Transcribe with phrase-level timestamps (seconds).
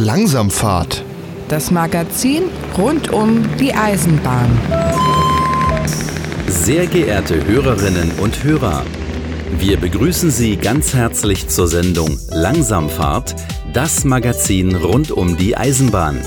[0.00, 1.04] Langsamfahrt.
[1.48, 2.44] Das Magazin
[2.78, 4.48] rund um die Eisenbahn.
[6.48, 8.82] Sehr geehrte Hörerinnen und Hörer,
[9.58, 13.34] wir begrüßen Sie ganz herzlich zur Sendung Langsamfahrt,
[13.74, 16.18] das Magazin rund um die Eisenbahn.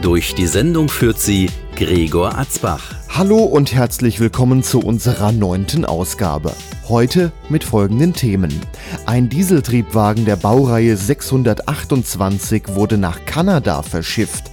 [0.00, 2.96] Durch die Sendung führt sie Gregor Atzbach.
[3.08, 6.52] Hallo und herzlich willkommen zu unserer neunten Ausgabe.
[6.92, 8.52] Heute mit folgenden Themen.
[9.06, 14.50] Ein Dieseltriebwagen der Baureihe 628 wurde nach Kanada verschifft.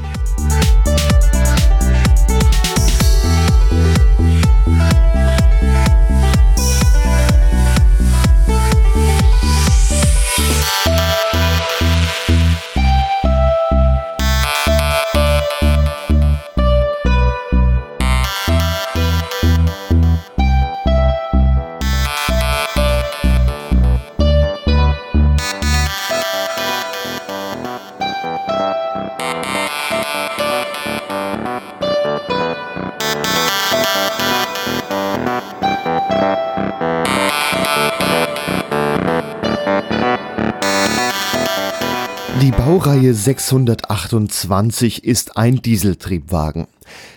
[43.14, 46.66] Baureihe 628 ist ein Dieseltriebwagen.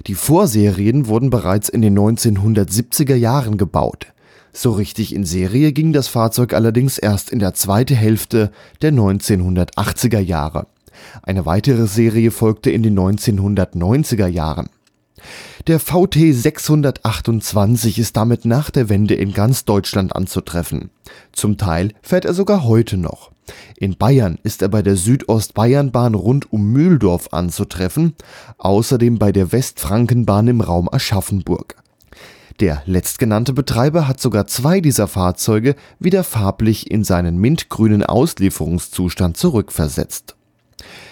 [0.06, 4.07] Die Vorserien wurden bereits in den 1970er Jahren gebaut.
[4.53, 8.52] So richtig in Serie ging das Fahrzeug allerdings erst in der zweiten Hälfte
[8.84, 10.68] der 1980er Jahre.
[11.24, 14.69] Eine weitere Serie folgte in den 1990er Jahren.
[15.68, 20.92] Der VT 628 ist damit nach der Wende in ganz Deutschland anzutreffen.
[21.34, 23.32] Zum Teil fährt er sogar heute noch.
[23.76, 28.16] In Bayern ist er bei der Südostbayernbahn rund um Mühldorf anzutreffen,
[28.58, 31.76] außerdem bei der Westfrankenbahn im Raum Aschaffenburg.
[32.62, 40.37] Der letztgenannte Betreiber hat sogar zwei dieser Fahrzeuge wieder farblich in seinen mintgrünen Auslieferungszustand zurückversetzt.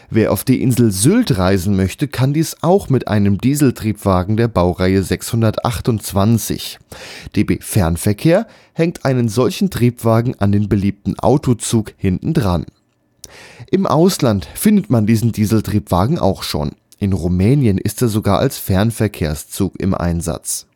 [0.10, 5.02] Wer auf die Insel Sylt reisen möchte, kann dies auch mit einem Dieseltriebwagen der Baureihe
[5.02, 6.80] 628.
[7.36, 12.66] DB Fernverkehr hängt einen solchen Triebwagen an den beliebten Autozug hinten dran.
[13.72, 16.74] Im Ausland findet man diesen Dieseltriebwagen auch schon.
[17.00, 20.68] In Rumänien ist er sogar als Fernverkehrszug im Einsatz.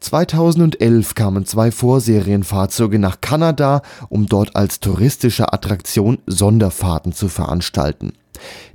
[0.00, 8.12] 2011 kamen zwei Vorserienfahrzeuge nach Kanada, um dort als touristische Attraktion Sonderfahrten zu veranstalten.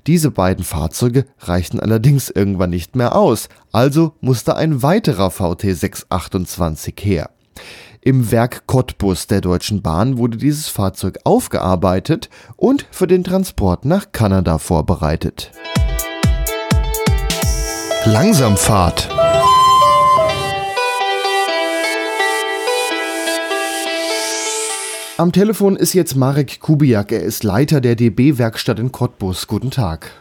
[0.08, 6.96] Diese beiden Fahrzeuge reichten allerdings irgendwann nicht mehr aus, also musste ein weiterer VT 628
[7.02, 7.30] her.
[8.02, 14.12] Im Werk Cottbus der Deutschen Bahn wurde dieses Fahrzeug aufgearbeitet und für den Transport nach
[14.12, 15.52] Kanada vorbereitet.
[18.06, 19.13] Langsamfahrt
[25.24, 27.14] Am Telefon ist jetzt Marek Kubiak.
[27.14, 29.48] Er ist Leiter der DB-Werkstatt in Cottbus.
[29.48, 30.12] Guten Tag.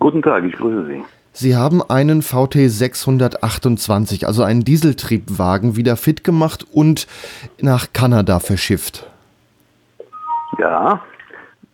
[0.00, 1.04] Guten Tag, ich grüße Sie.
[1.30, 7.06] Sie haben einen VT 628, also einen Dieseltriebwagen, wieder fit gemacht und
[7.60, 9.08] nach Kanada verschifft.
[10.58, 11.00] Ja.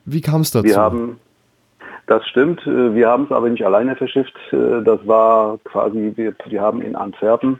[0.04, 0.66] Wie kam es dazu?
[0.66, 1.18] Wir haben,
[2.08, 4.34] das stimmt, wir haben es aber nicht alleine verschifft.
[4.50, 7.58] Das war quasi, wir, wir haben in Antwerpen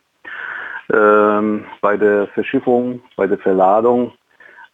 [0.93, 4.13] ähm, bei der Verschiffung, bei der Verladung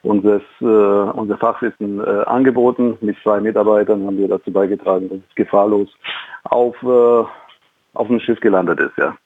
[0.04, 2.96] unseres, äh, unser Fachwissen äh, angeboten.
[3.00, 5.88] Mit zwei Mitarbeitern haben wir dazu beigetragen, dass es gefahrlos
[6.44, 7.24] auf, äh,
[7.94, 9.16] auf dem Schiff gelandet ist, ja.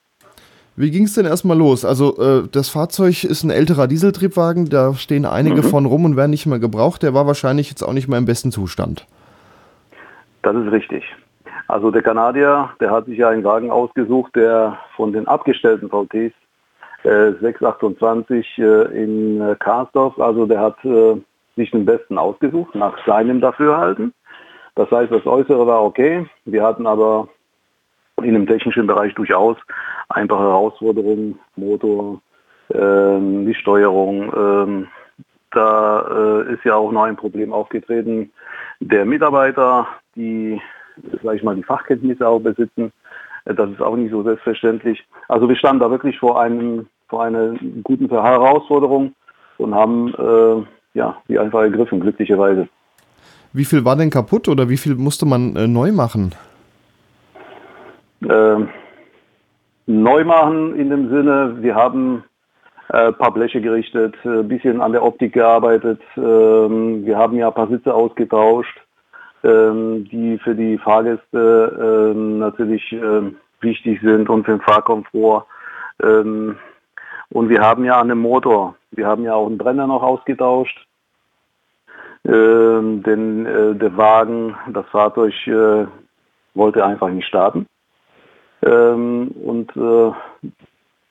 [0.75, 1.83] Wie ging es denn erstmal los?
[1.83, 5.63] Also äh, das Fahrzeug ist ein älterer Dieseltriebwagen, da stehen einige mhm.
[5.63, 7.03] von rum und werden nicht mehr gebraucht.
[7.03, 9.05] Der war wahrscheinlich jetzt auch nicht mehr im besten Zustand.
[10.41, 11.03] Das ist richtig.
[11.67, 16.33] Also der Kanadier, der hat sich ja einen Wagen ausgesucht, der von den abgestellten VTs
[17.03, 20.19] 628 äh, äh, in äh, Karsdorf.
[20.19, 20.77] Also der hat
[21.55, 24.13] sich den besten ausgesucht, nach seinem Dafürhalten.
[24.75, 26.25] Das heißt, das Äußere war okay.
[26.45, 27.27] Wir hatten aber
[28.21, 29.57] in dem technischen Bereich durchaus
[30.09, 32.21] einfache Herausforderungen, Motor,
[32.73, 34.31] ähm, die Steuerung.
[34.35, 34.87] Ähm,
[35.51, 38.31] da äh, ist ja auch noch ein Problem aufgetreten
[38.79, 40.61] der Mitarbeiter, die,
[41.21, 42.91] sage ich mal, die Fachkenntnisse auch besitzen.
[43.49, 45.03] Äh, das ist auch nicht so selbstverständlich.
[45.27, 49.13] Also wir standen da wirklich vor einem, vor einer guten Herausforderung
[49.57, 50.63] und haben äh,
[50.97, 52.67] ja die einfach ergriffen, glücklicherweise.
[53.51, 56.35] Wie viel war denn kaputt oder wie viel musste man äh, neu machen?
[58.29, 58.69] Ähm,
[59.87, 62.23] neu machen in dem Sinne, wir haben
[62.89, 66.01] ein äh, paar Bleche gerichtet, ein äh, bisschen an der Optik gearbeitet.
[66.17, 68.79] Ähm, wir haben ja ein paar Sitze ausgetauscht,
[69.41, 72.93] die für die Fahrgäste ähm, natürlich
[73.61, 75.45] wichtig sind und für den Fahrkomfort.
[75.99, 76.57] Und
[77.49, 80.85] wir haben ja an dem Motor, wir haben ja auch einen Brenner noch ausgetauscht.
[82.23, 85.33] denn äh, der Wagen, das Fahrzeug
[86.53, 87.65] wollte einfach nicht starten.
[88.61, 89.71] und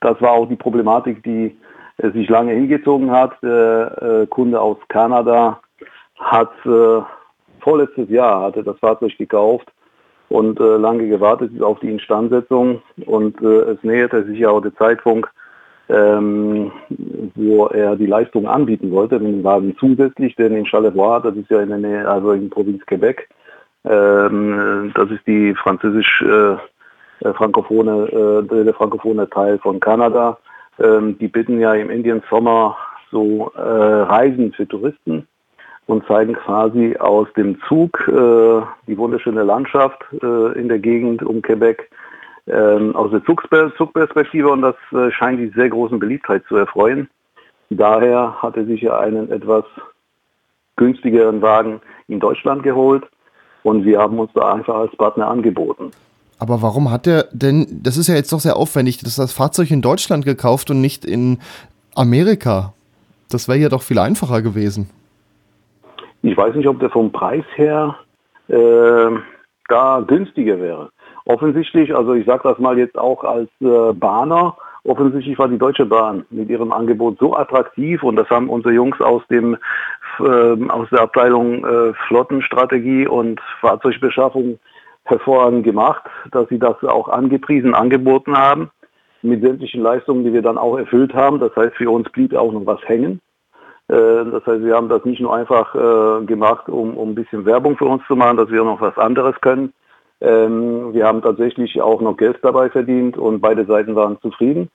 [0.01, 1.57] das war auch die Problematik, die
[1.99, 3.33] äh, sich lange hingezogen hat.
[3.43, 5.61] Der äh, Kunde aus Kanada
[6.19, 7.01] hat äh,
[7.69, 9.69] vorletztes Jahr hatte das Fahrzeug gekauft
[10.31, 12.81] und äh, lange gewartet auf die Instandsetzung.
[13.05, 15.29] Und äh, es näherte sich ja auch der Zeitpunkt,
[15.91, 16.73] ähm,
[17.35, 21.61] wo er die Leistung anbieten wollte, den Wagen zusätzlich, denn in Charlevoix, das ist ja
[21.61, 23.29] in der Nähe, also in Provinz Quebec,
[23.85, 26.53] ähm, das ist die französisch äh,
[27.27, 30.39] äh frankophone, äh, der frankophone Teil von Kanada.
[30.79, 32.77] Ähm, die bitten ja im Indian Sommer
[33.11, 35.27] so äh, Reisen für Touristen
[35.89, 41.41] und zeigen quasi aus dem Zug äh, die wunderschöne Landschaft äh, in der Gegend um
[41.41, 41.91] Quebec
[42.47, 47.09] ähm, aus der Zugperspektive und das äh, scheint die sehr großen Beliebtheit zu erfreuen.
[47.71, 49.65] Daher hat er sich ja einen etwas
[50.77, 53.05] günstigeren Wagen in Deutschland geholt
[53.63, 55.91] und wir haben uns da einfach als Partner angeboten.
[56.39, 59.33] Aber warum hat er denn, das ist ja jetzt doch sehr aufwendig, das ist das
[59.33, 61.39] Fahrzeug in Deutschland gekauft und nicht in
[61.95, 62.75] Amerika?
[63.31, 64.91] Das wäre ja doch viel einfacher gewesen.
[66.23, 67.97] Ich weiß nicht, ob der vom Preis her
[68.49, 69.11] äh,
[69.69, 70.91] da günstiger wäre.
[71.25, 75.87] Offensichtlich, also ich sage das mal jetzt auch als äh, Bahner, offensichtlich war die Deutsche
[75.87, 79.57] Bahn mit ihrem Angebot so attraktiv und das haben unsere Jungs aus dem
[80.21, 84.59] äh, aus der Abteilung äh, Flottenstrategie und Fahrzeugbeschaffung
[85.05, 88.71] hervorragend gemacht, dass sie das auch angepriesen, angeboten haben,
[89.23, 91.41] mit sämtlichen Leistungen, die wir dann auch erfüllt haben.
[91.41, 93.21] Das heißt, für uns blieb auch noch was hängen.
[93.89, 97.45] Äh, das heißt, wir haben das nicht nur einfach äh, gemacht, um, um ein bisschen
[97.45, 99.73] Werbung für uns zu machen, dass wir noch was anderes können.
[100.21, 104.69] Ähm, wir haben tatsächlich auch noch Geld dabei verdient und beide Seiten waren zufrieden.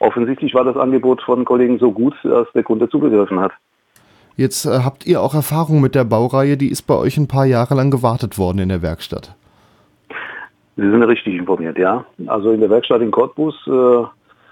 [0.00, 3.52] Offensichtlich war das Angebot von Kollegen so gut, dass der Kunde zugegriffen hat.
[4.36, 7.46] Jetzt äh, habt ihr auch Erfahrung mit der Baureihe, die ist bei euch ein paar
[7.46, 9.34] Jahre lang gewartet worden in der Werkstatt.
[10.76, 12.04] Sie sind richtig informiert, ja.
[12.26, 14.04] Also in der Werkstatt in Cottbus äh,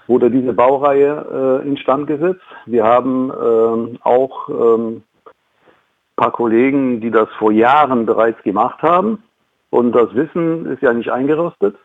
[0.07, 2.41] wurde diese Baureihe äh, instand gesetzt.
[2.65, 5.03] Wir haben ähm, auch ähm,
[6.15, 9.23] paar Kollegen, die das vor Jahren bereits gemacht haben.
[9.69, 11.75] Und das Wissen ist ja nicht eingerostet.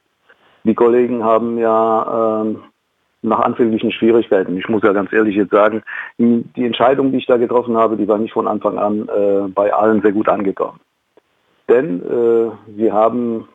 [0.64, 2.62] Die Kollegen haben ja ähm,
[3.22, 5.82] nach anfänglichen Schwierigkeiten, ich muss ja ganz ehrlich jetzt sagen,
[6.18, 9.72] die, Entscheidung, die ich da getroffen habe, die war nicht von Anfang an äh, bei
[9.72, 10.78] allen sehr gut angekommen.
[11.68, 13.48] Denn äh, wir haben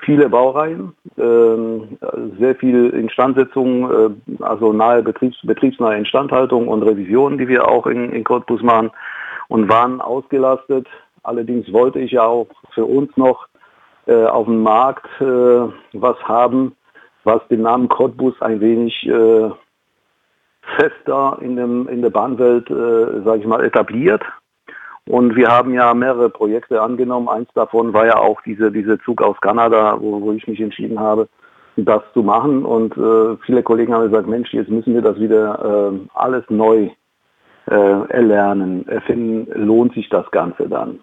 [0.00, 7.48] viele Baureihen, äh, sehr viel Instandsetzung, äh, also nahe Betriebs, betriebsnahe Instandhaltung und Revisionen, die
[7.48, 8.90] wir auch in, in Cottbus machen
[9.48, 10.86] und waren ausgelastet.
[11.22, 13.46] Allerdings wollte ich ja auch für uns noch
[14.06, 15.24] äh, auf dem Markt äh,
[15.92, 16.76] was haben,
[17.24, 19.08] was den Namen Cottbus ein wenig
[20.76, 24.22] fester in, dem, in der Bahnwelt, sage ich mal, etabliert.
[25.08, 27.28] Und wir haben ja mehrere Projekte angenommen.
[27.28, 31.00] Eins davon war ja auch diese, diese Zug aus Kanada, wo, wo ich mich entschieden
[31.00, 31.28] habe,
[31.76, 32.64] das zu machen.
[32.64, 36.90] Und äh, viele Kollegen haben gesagt, Mensch, jetzt müssen wir das wieder äh, alles neu
[37.66, 41.00] äh, erlernen, erfinden, lohnt sich das Ganze dann.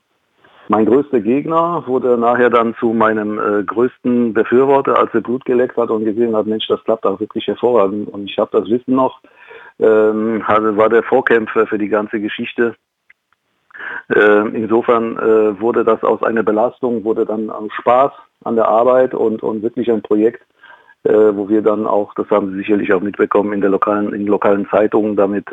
[0.69, 5.77] Mein größter Gegner wurde nachher dann zu meinem äh, größten Befürworter, als er Blut geleckt
[5.77, 8.09] hat und gesehen hat, Mensch, das klappt auch wirklich hervorragend.
[8.09, 9.21] Und ich habe das Wissen noch,
[9.79, 12.75] ähm, hatte, war der Vorkämpfer für die ganze Geschichte
[14.53, 18.11] insofern äh, wurde das aus einer Belastung, wurde dann Spaß
[18.43, 20.41] an der Arbeit und, und wirklich ein Projekt,
[21.03, 24.27] äh, wo wir dann auch, das haben Sie sicherlich auch mitbekommen, in der lokalen, in
[24.27, 25.45] lokalen Zeitungen damit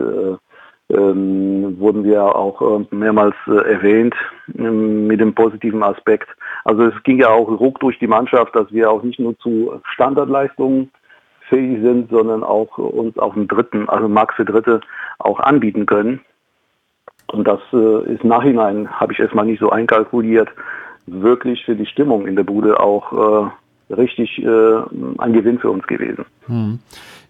[0.90, 4.14] ähm, wurden wir auch mehrmals erwähnt
[4.58, 6.28] ähm, mit dem positiven Aspekt.
[6.64, 9.80] Also es ging ja auch ruck durch die Mannschaft, dass wir auch nicht nur zu
[9.92, 10.90] Standardleistungen
[11.48, 14.80] fähig sind, sondern auch uns auf dem dritten, also Max für Dritte
[15.18, 16.20] auch anbieten können.
[17.34, 20.48] Und das äh, ist nachhinein, habe ich erstmal nicht so einkalkuliert,
[21.06, 23.50] wirklich für die Stimmung in der Bude auch
[23.90, 24.76] richtig äh,
[25.18, 26.24] ein Gewinn für uns gewesen.
[26.46, 26.78] Hm.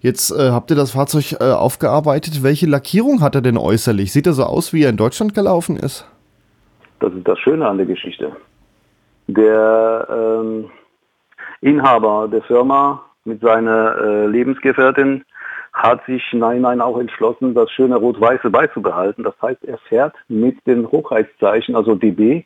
[0.00, 2.42] Jetzt äh, habt ihr das Fahrzeug äh, aufgearbeitet.
[2.42, 4.12] Welche Lackierung hat er denn äußerlich?
[4.12, 6.06] Sieht er so aus, wie er in Deutschland gelaufen ist?
[7.00, 8.32] Das ist das Schöne an der Geschichte.
[9.26, 10.66] Der ähm,
[11.60, 15.24] Inhaber der Firma mit seiner äh, Lebensgefährtin
[15.74, 19.24] hat sich Nein Nein auch entschlossen, das schöne Rot-Weiße beizubehalten.
[19.24, 22.44] Das heißt, er fährt mit den Hochheitszeichen, also DB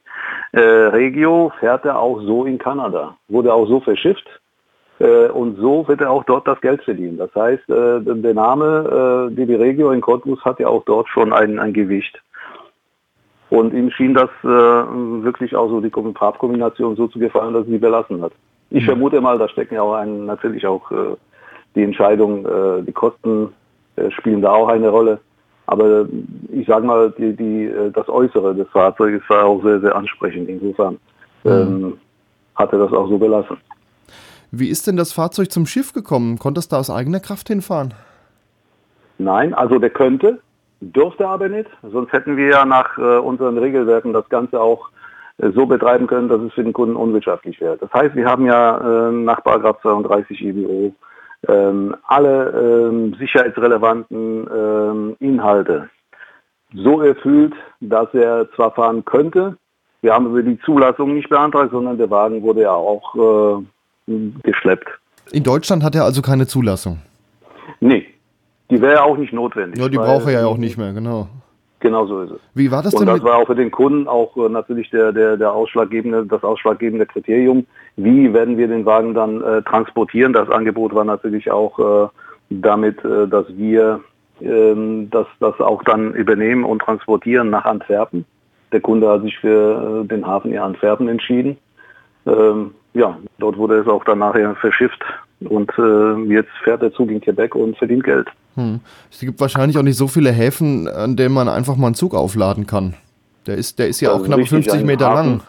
[0.52, 3.16] äh, Regio, fährt er auch so in Kanada.
[3.28, 4.26] Wurde auch so verschifft.
[4.99, 7.18] Äh, und so wird er auch dort das Geld verdienen.
[7.18, 11.32] Das heißt, äh, der Name äh, DB Regio in Cottbus hat ja auch dort schon
[11.32, 12.20] ein, ein Gewicht.
[13.50, 17.78] Und ihm schien das wirklich auch so die Farbkombination so zu gefallen, dass er sie
[17.78, 18.32] belassen hat.
[18.68, 18.88] Ich mhm.
[18.88, 20.90] vermute mal, da stecken ja auch ein, natürlich auch
[21.78, 23.49] die Entscheidung, äh, die Kosten
[23.97, 25.20] äh, spielen da auch eine Rolle.
[25.66, 26.06] Aber
[26.50, 30.49] ich sage mal, die, die, äh, das Äußere des Fahrzeuges war auch sehr, sehr ansprechend.
[30.49, 30.99] Insofern
[31.44, 31.50] mhm.
[31.50, 31.99] ähm,
[32.56, 33.56] hat er das auch so belassen.
[34.50, 36.38] Wie ist denn das Fahrzeug zum Schiff gekommen?
[36.38, 37.94] Konnte es da aus eigener Kraft hinfahren?
[39.18, 40.40] Nein, also der könnte,
[40.80, 41.68] durfte aber nicht.
[41.82, 44.88] Sonst hätten wir ja nach äh, unseren Regelwerken das Ganze auch
[45.38, 47.76] äh, so betreiben können, dass es für den Kunden unwirtschaftlich wäre.
[47.76, 50.94] Das heißt, wir haben ja äh, nach 32 IBO
[51.47, 55.88] ähm, alle ähm, sicherheitsrelevanten ähm, Inhalte
[56.75, 59.57] so erfüllt, dass er zwar fahren könnte,
[60.00, 63.64] wir haben über die Zulassung nicht beantragt, sondern der Wagen wurde ja auch
[64.07, 64.88] äh, geschleppt.
[65.33, 66.99] In Deutschland hat er also keine Zulassung?
[67.80, 68.07] Nee,
[68.71, 69.80] die wäre auch nicht notwendig.
[69.80, 71.28] Ja, die braucht er ja auch nicht mehr, genau.
[71.80, 72.40] Genau so ist es.
[72.54, 73.08] Wie war das und denn?
[73.08, 76.42] Und das war auch für den Kunden auch äh, natürlich der, der, der ausschlaggebende, das
[76.42, 77.66] ausschlaggebende Kriterium.
[77.97, 80.32] Wie werden wir den Wagen dann äh, transportieren?
[80.32, 82.08] Das Angebot war natürlich auch äh,
[82.50, 84.00] damit, äh, dass wir
[84.40, 88.25] ähm, das, das auch dann übernehmen und transportieren nach Antwerpen.
[88.73, 91.58] Der Kunde hat sich für äh, den Hafen in Antwerpen entschieden.
[92.26, 95.02] Ähm, ja, dort wurde es auch dann nachher verschifft
[95.40, 98.28] und äh, jetzt fährt er Zug in Quebec und verdient Geld.
[98.59, 98.81] Hm.
[99.11, 102.12] Es gibt wahrscheinlich auch nicht so viele Häfen, an denen man einfach mal einen Zug
[102.12, 102.95] aufladen kann.
[103.47, 105.31] Der ist, der ist ja das auch knapp 50 Meter Hafen.
[105.31, 105.43] lang.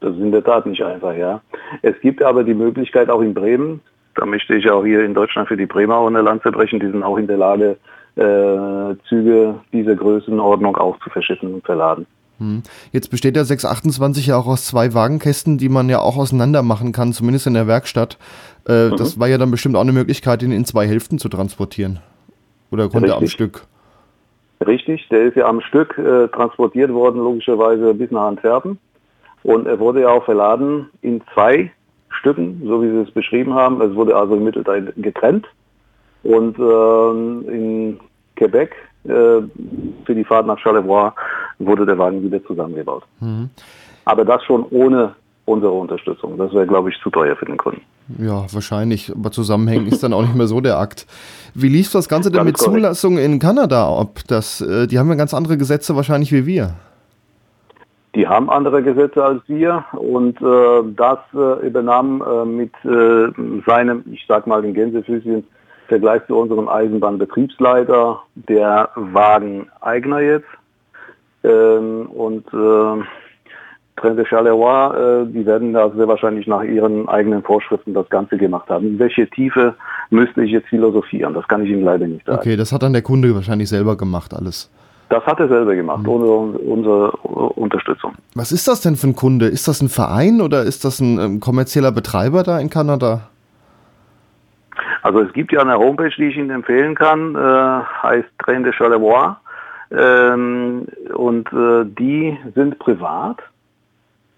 [0.00, 1.40] Das ist in der Tat nicht einfach, ja.
[1.82, 3.80] Es gibt aber die Möglichkeit auch in Bremen,
[4.14, 6.86] da möchte ich auch hier in Deutschland für die Bremer auch eine Lanze brechen, die
[6.86, 7.76] sind auch in der Lage,
[8.14, 12.06] äh, Züge dieser Größenordnung auch zu verschiffen und verladen.
[12.38, 12.62] Hm.
[12.92, 16.92] Jetzt besteht der 628 ja auch aus zwei Wagenkästen, die man ja auch auseinander machen
[16.92, 18.18] kann, zumindest in der Werkstatt.
[18.68, 18.96] Äh, mhm.
[18.96, 21.98] Das war ja dann bestimmt auch eine Möglichkeit, ihn in zwei Hälften zu transportieren.
[22.70, 23.62] Oder konnte er am Stück?
[24.66, 28.78] Richtig, der ist ja am Stück äh, transportiert worden, logischerweise bis nach Antwerpen.
[29.42, 31.70] Und er wurde ja auch verladen in zwei
[32.08, 33.80] Stücken, so wie Sie es beschrieben haben.
[33.80, 35.46] Es wurde also im Mittelteil getrennt.
[36.22, 38.00] Und äh, in
[38.36, 41.14] Quebec äh, für die Fahrt nach Charlevoix
[41.58, 43.04] wurde der Wagen wieder zusammengebaut.
[43.20, 43.50] Mhm.
[44.04, 46.36] Aber das schon ohne unsere Unterstützung.
[46.38, 47.82] Das wäre, glaube ich, zu teuer für den Kunden.
[48.18, 49.12] Ja, wahrscheinlich.
[49.14, 51.06] Aber zusammenhängen ist dann auch nicht mehr so der Akt.
[51.54, 54.20] Wie lief das Ganze denn mit Zulassung in Kanada ab?
[54.28, 56.74] Das, äh, die haben ja ganz andere Gesetze wahrscheinlich wie wir.
[58.14, 63.30] Die haben andere Gesetze als wir und äh, das äh, übernahm äh, mit äh,
[63.66, 65.44] seinem, ich sag mal den Gänsefüßchen,
[65.88, 70.48] Vergleich zu unserem Eisenbahnbetriebsleiter, der Wageneigner jetzt.
[71.44, 73.04] Ähm, und äh,
[73.96, 78.68] Trente Charleroi, äh, die werden da sehr wahrscheinlich nach ihren eigenen Vorschriften das Ganze gemacht
[78.68, 78.86] haben.
[78.86, 79.74] In welche Tiefe
[80.10, 81.34] müsste ich jetzt philosophieren?
[81.34, 82.38] Das kann ich Ihnen leider nicht sagen.
[82.38, 84.70] Okay, das hat dann der Kunde wahrscheinlich selber gemacht, alles.
[85.08, 86.08] Das hat er selber gemacht, mhm.
[86.08, 86.26] ohne
[86.58, 88.12] unsere Unterstützung.
[88.34, 89.46] Was ist das denn für ein Kunde?
[89.46, 93.28] Ist das ein Verein oder ist das ein ähm, kommerzieller Betreiber da in Kanada?
[95.02, 98.72] Also es gibt ja eine Homepage, die ich Ihnen empfehlen kann, äh, heißt Train de
[98.72, 99.36] Charleroi.
[99.92, 103.38] Ähm, und äh, die sind privat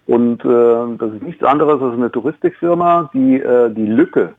[0.09, 4.33] und äh, das ist nichts anderes als eine Touristikfirma, die äh, die Lücke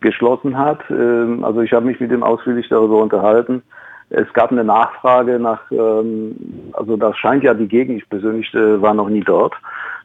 [0.00, 0.80] geschlossen hat.
[0.88, 3.62] Ähm, also ich habe mich mit dem ausführlich darüber unterhalten.
[4.08, 6.34] Es gab eine Nachfrage nach, ähm,
[6.72, 9.52] also das scheint ja die Gegend, ich persönlich äh, war noch nie dort,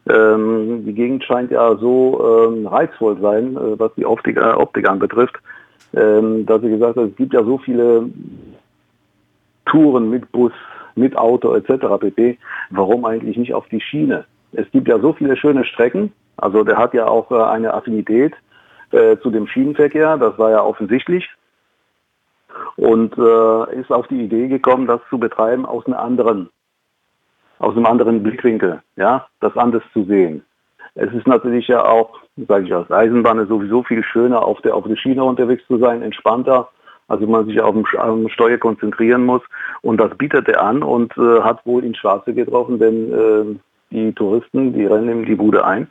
[0.09, 4.89] ähm, die Gegend scheint ja so ähm, reizvoll sein, äh, was die Optik, äh, Optik
[4.89, 5.37] anbetrifft,
[5.93, 8.09] ähm, dass sie gesagt hat, es gibt ja so viele
[9.67, 10.51] Touren mit Bus,
[10.95, 11.85] mit Auto etc.
[11.97, 12.37] pp.
[12.71, 14.25] Warum eigentlich nicht auf die Schiene?
[14.53, 16.11] Es gibt ja so viele schöne Strecken.
[16.37, 18.33] Also der hat ja auch äh, eine Affinität
[18.91, 20.17] äh, zu dem Schienenverkehr.
[20.17, 21.29] Das war ja offensichtlich.
[22.75, 26.49] Und äh, ist auf die Idee gekommen, das zu betreiben aus einem anderen,
[27.59, 30.43] aus einem anderen Blickwinkel, ja, das anders zu sehen.
[30.95, 34.85] Es ist natürlich ja auch, sage ich als Eisenbahn, sowieso viel schöner, auf der, auf
[34.85, 36.69] der Schiene unterwegs zu sein, entspannter,
[37.07, 39.41] also man sich auf den, Steuer konzentrieren muss.
[39.81, 43.59] Und das bietet er an und äh, hat wohl in Schwarze getroffen, denn äh,
[43.91, 45.87] die Touristen, die rennen ihm die Bude ein.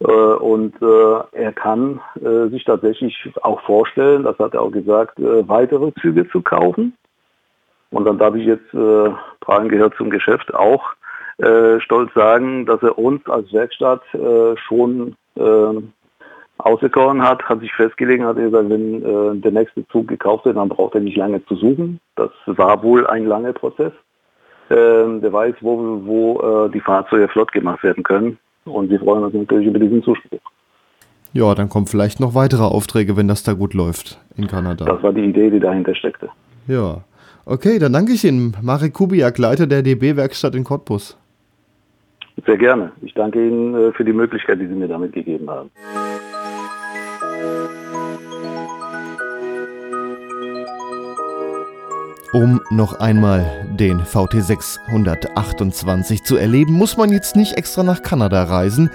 [0.00, 5.14] Äh, und äh, er kann äh, sich tatsächlich auch vorstellen, das hat er auch gesagt,
[5.18, 6.94] weitere Züge zu kaufen.
[7.90, 10.92] Und dann darf ich jetzt, Tragen gehört zum Geschäft, auch
[11.80, 14.02] stolz sagen, dass er uns als Werkstatt
[14.68, 15.16] schon
[16.64, 20.68] ausgekoren hat, hat sich festgelegt, hat gesagt, wenn äh, der nächste Zug gekauft wird, dann
[20.68, 22.00] braucht er nicht lange zu suchen.
[22.16, 23.92] Das war wohl ein langer Prozess.
[24.70, 28.38] Ähm, der weiß, wo, wo äh, die Fahrzeuge flott gemacht werden können.
[28.64, 30.38] Und wir freuen uns natürlich über diesen Zuspruch.
[31.32, 34.84] Ja, dann kommen vielleicht noch weitere Aufträge, wenn das da gut läuft in Kanada.
[34.84, 36.28] Das war die Idee, die dahinter steckte.
[36.66, 37.02] Ja.
[37.46, 41.16] Okay, dann danke ich Ihnen, Marek Kubiak, Leiter der DB-Werkstatt in Cottbus.
[42.46, 42.92] Sehr gerne.
[43.02, 45.70] Ich danke Ihnen äh, für die Möglichkeit, die Sie mir damit gegeben haben.
[52.32, 58.44] Um noch einmal den VT 628 zu erleben, muss man jetzt nicht extra nach Kanada
[58.44, 58.88] reisen.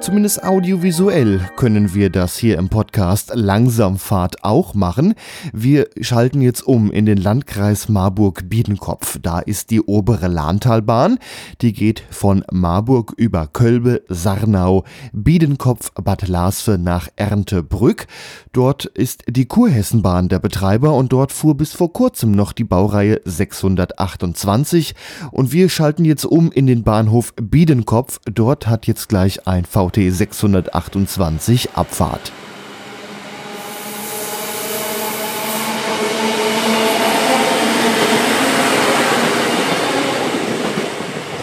[0.00, 5.14] Zumindest audiovisuell können wir das hier im Podcast Langsamfahrt auch machen.
[5.52, 9.18] Wir schalten jetzt um in den Landkreis Marburg-Biedenkopf.
[9.20, 11.18] Da ist die obere Lahntalbahn.
[11.60, 18.06] Die geht von Marburg über Kölbe, Sarnau, Biedenkopf, Bad Larsfe nach Erntebrück.
[18.52, 23.20] Dort ist die Kurhessenbahn der Betreiber und dort fuhr bis vor kurzem noch die Baureihe
[23.26, 24.94] 628.
[25.30, 28.18] Und wir schalten jetzt um in den Bahnhof Biedenkopf.
[28.24, 32.32] Dort hat jetzt gleich ein VT VT 628 Abfahrt.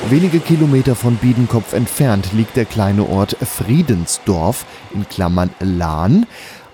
[0.09, 6.25] Wenige Kilometer von Biedenkopf entfernt liegt der kleine Ort Friedensdorf in Klammern Lahn.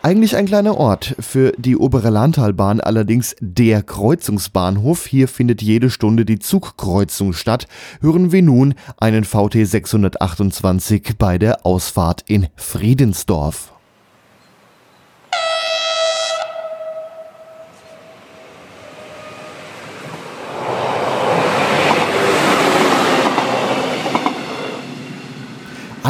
[0.05, 5.05] Eigentlich ein kleiner Ort, für die obere Lahntalbahn allerdings der Kreuzungsbahnhof.
[5.05, 7.67] Hier findet jede Stunde die Zugkreuzung statt.
[8.01, 13.72] Hören wir nun einen VT 628 bei der Ausfahrt in Friedensdorf.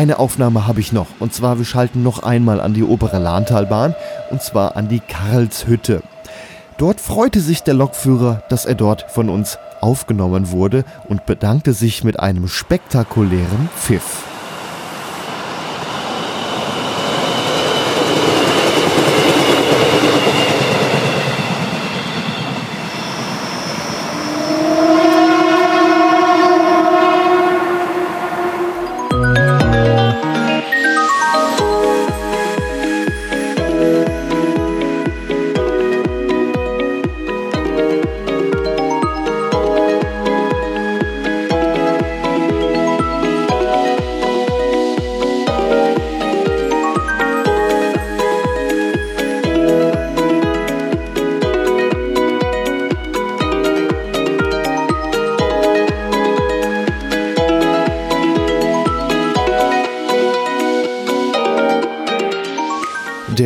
[0.03, 1.07] Eine Aufnahme habe ich noch.
[1.19, 3.95] Und zwar, wir schalten noch einmal an die obere Lahntalbahn.
[4.31, 6.03] Und zwar an die Karlshütte.
[6.77, 12.03] Dort freute sich der Lokführer, dass er dort von uns aufgenommen wurde und bedankte sich
[12.03, 14.32] mit einem spektakulären Pfiff.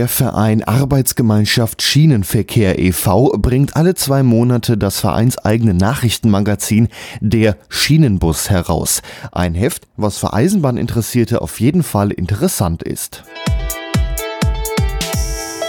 [0.07, 3.33] Der Verein Arbeitsgemeinschaft Schienenverkehr e.V.
[3.39, 6.87] bringt alle zwei Monate das vereinseigene Nachrichtenmagazin
[7.19, 9.01] Der Schienenbus heraus.
[9.33, 13.25] Ein Heft, was für Eisenbahninteressierte auf jeden Fall interessant ist.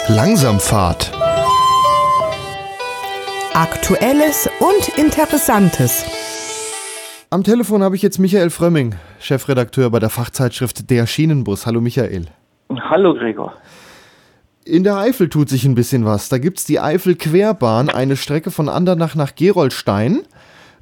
[0.07, 1.11] Langsamfahrt.
[3.53, 6.05] Aktuelles und Interessantes.
[7.29, 11.65] Am Telefon habe ich jetzt Michael Frömming, Chefredakteur bei der Fachzeitschrift Der Schienenbus.
[11.65, 12.27] Hallo Michael.
[12.89, 13.53] Hallo Gregor.
[14.65, 16.29] In der Eifel tut sich ein bisschen was.
[16.29, 20.21] Da gibt es die Eifel-Querbahn, eine Strecke von Andernach nach Gerolstein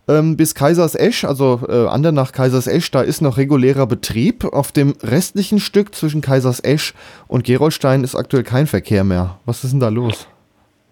[0.08, 4.46] ähm, bis Kaisersesch, also äh, Andernach Kaisersesch, da ist noch regulärer Betrieb.
[4.46, 6.94] Auf dem restlichen Stück zwischen Kaisersesch
[7.28, 9.38] und Gerolstein ist aktuell kein Verkehr mehr.
[9.46, 10.30] Was ist denn da los?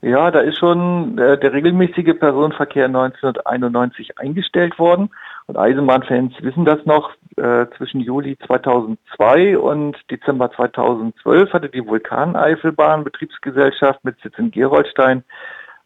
[0.01, 5.09] Ja, da ist schon äh, der regelmäßige Personenverkehr 1991 eingestellt worden.
[5.47, 7.11] Und Eisenbahnfans wissen das noch.
[7.37, 15.23] Äh, zwischen Juli 2002 und Dezember 2012 hatte die Vulkaneifelbahn Betriebsgesellschaft mit Sitz in Gerolstein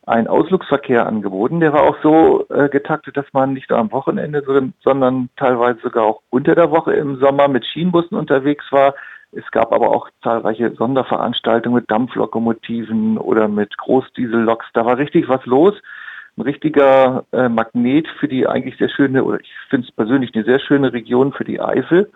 [0.06, 1.60] einen Ausflugsverkehr angeboten.
[1.60, 4.44] Der war auch so äh, getaktet, dass man nicht nur am Wochenende,
[4.84, 8.94] sondern teilweise sogar auch unter der Woche im Sommer mit Schienenbussen unterwegs war.
[9.32, 14.68] Es gab aber auch zahlreiche Sonderveranstaltungen mit Dampflokomotiven oder mit Großdieselloks.
[14.74, 15.76] Da war richtig was los
[16.40, 20.46] ein richtiger äh, Magnet für die eigentlich sehr schöne, oder ich finde es persönlich eine
[20.46, 22.10] sehr schöne Region für die Eifel.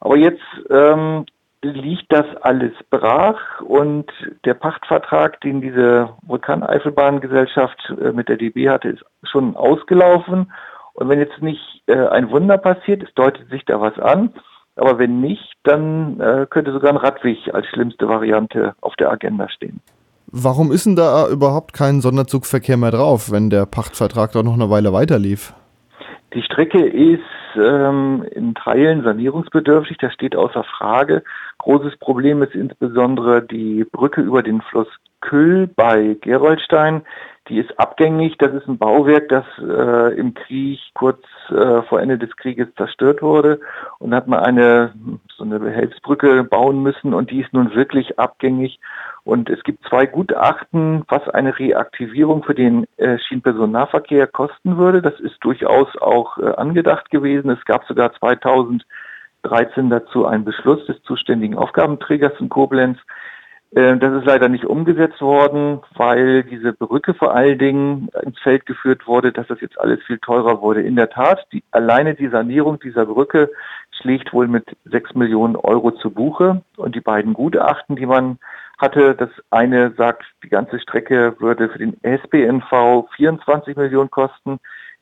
[0.00, 1.26] Aber jetzt ähm,
[1.62, 4.10] liegt das alles brach und
[4.44, 10.52] der Pachtvertrag, den diese Vulkaneifelbahngesellschaft äh, mit der DB hatte, ist schon ausgelaufen.
[10.92, 14.30] Und wenn jetzt nicht äh, ein Wunder passiert, es deutet sich da was an,
[14.76, 19.48] Aber wenn nicht, dann äh, könnte sogar ein Radweg als schlimmste Variante auf der Agenda
[19.48, 19.80] stehen.
[20.36, 24.68] Warum ist denn da überhaupt kein Sonderzugverkehr mehr drauf, wenn der Pachtvertrag doch noch eine
[24.68, 25.54] Weile weiterlief?
[26.34, 27.22] Die Strecke ist
[27.54, 31.22] ähm, in Teilen sanierungsbedürftig, das steht außer Frage.
[31.58, 34.88] Großes Problem ist insbesondere die Brücke über den Fluss
[35.20, 37.02] Küll bei Geroldstein.
[37.48, 38.36] Die ist abgängig.
[38.38, 43.22] Das ist ein Bauwerk, das äh, im Krieg kurz äh, vor Ende des Krieges zerstört
[43.22, 43.60] wurde.
[43.98, 44.92] Und hat man eine
[45.36, 48.78] so eine Behelfsbrücke bauen müssen und die ist nun wirklich abgängig.
[49.24, 55.02] Und es gibt zwei Gutachten, was eine Reaktivierung für den äh, Schienenpersonennahverkehr kosten würde.
[55.02, 57.50] Das ist durchaus auch äh, angedacht gewesen.
[57.50, 62.98] Es gab sogar 2013 dazu einen Beschluss des zuständigen Aufgabenträgers in Koblenz.
[63.74, 68.66] Äh, das ist leider nicht umgesetzt worden, weil diese Brücke vor allen Dingen ins Feld
[68.66, 70.82] geführt wurde, dass das jetzt alles viel teurer wurde.
[70.82, 73.50] In der Tat, die, alleine die Sanierung dieser Brücke
[74.00, 76.62] schlägt wohl mit sechs Millionen Euro zu Buche.
[76.76, 78.38] Und die beiden Gutachten, die man
[78.78, 84.58] hatte, das eine sagt, die ganze Strecke würde für den SBNV 24 Millionen kosten,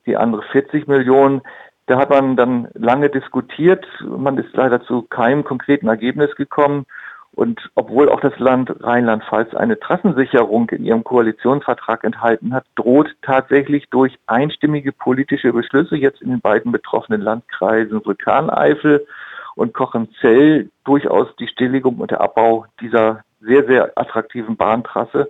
[0.07, 1.43] die andere 40 Millionen.
[1.87, 3.87] Da hat man dann lange diskutiert.
[4.01, 6.87] Man ist leider zu keinem konkreten Ergebnis gekommen.
[7.35, 13.89] Und obwohl auch das Land Rheinland-Pfalz eine Trassensicherung in ihrem Koalitionsvertrag enthalten hat, droht tatsächlich
[13.91, 19.07] durch einstimmige politische Beschlüsse jetzt in den beiden betroffenen Landkreisen Vulkaneifel
[19.55, 25.29] und Kochenzell durchaus die Stilllegung und der Abbau dieser sehr, sehr attraktiven Bahntrasse.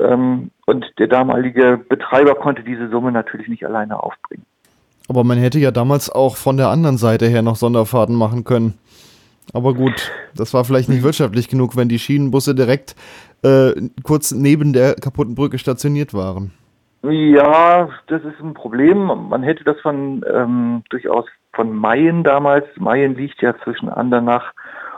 [0.00, 4.44] Ähm, und der damalige Betreiber konnte diese Summe natürlich nicht alleine aufbringen.
[5.08, 8.78] Aber man hätte ja damals auch von der anderen Seite her noch Sonderfahrten machen können.
[9.52, 11.04] Aber gut, das war vielleicht nicht hm.
[11.04, 12.96] wirtschaftlich genug, wenn die Schienenbusse direkt
[13.42, 16.52] äh, kurz neben der kaputten Brücke stationiert waren.
[17.02, 19.06] Ja, das ist ein Problem.
[19.28, 22.64] Man hätte das von ähm, durchaus von Mayen damals.
[22.76, 24.52] Mayen liegt ja zwischen Andernach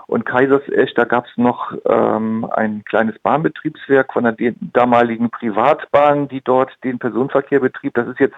[0.06, 0.94] und Kaisersesch.
[0.94, 4.36] Da gab es noch ähm, ein kleines Bahnbetriebswerk von der
[4.72, 7.94] damaligen Privatbahn, die dort den Personenverkehr betrieb.
[7.94, 8.36] Das ist jetzt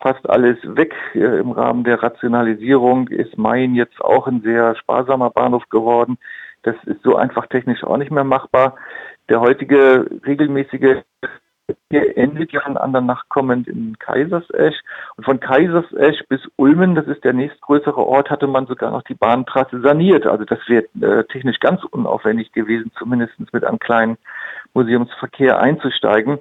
[0.00, 0.94] fast alles weg.
[1.14, 6.18] Im Rahmen der Rationalisierung ist Main jetzt auch ein sehr sparsamer Bahnhof geworden.
[6.62, 8.76] Das ist so einfach technisch auch nicht mehr machbar.
[9.28, 11.02] Der heutige regelmäßige
[11.90, 14.76] hier endet ja an Andernach kommend in Kaisersesch.
[15.16, 19.14] Und von Kaisersesch bis Ulmen, das ist der nächstgrößere Ort, hatte man sogar noch die
[19.14, 20.26] Bahntrasse saniert.
[20.26, 24.18] Also das wäre äh, technisch ganz unaufwendig gewesen, zumindest mit einem kleinen
[24.74, 26.38] Museumsverkehr einzusteigen.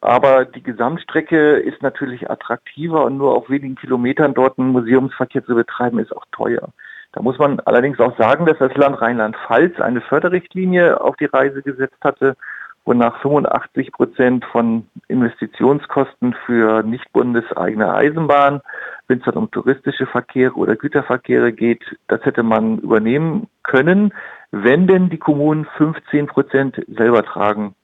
[0.00, 5.54] Aber die Gesamtstrecke ist natürlich attraktiver und nur auf wenigen Kilometern dort einen Museumsverkehr zu
[5.54, 6.68] betreiben, ist auch teuer.
[7.12, 11.62] Da muss man allerdings auch sagen, dass das Land Rheinland-Pfalz eine Förderrichtlinie auf die Reise
[11.62, 12.36] gesetzt hatte,
[12.84, 18.60] wonach 85 Prozent von Investitionskosten für nicht bundeseigene Eisenbahn,
[19.08, 24.12] wenn es dann um touristische Verkehre oder Güterverkehre geht, das hätte man übernehmen können,
[24.50, 27.74] wenn denn die Kommunen 15 Prozent selber tragen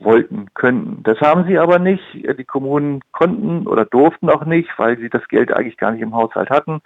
[0.00, 1.02] wollten, könnten.
[1.02, 2.02] Das haben sie aber nicht.
[2.14, 6.14] Die Kommunen konnten oder durften auch nicht, weil sie das Geld eigentlich gar nicht im
[6.14, 6.80] Haushalt hatten.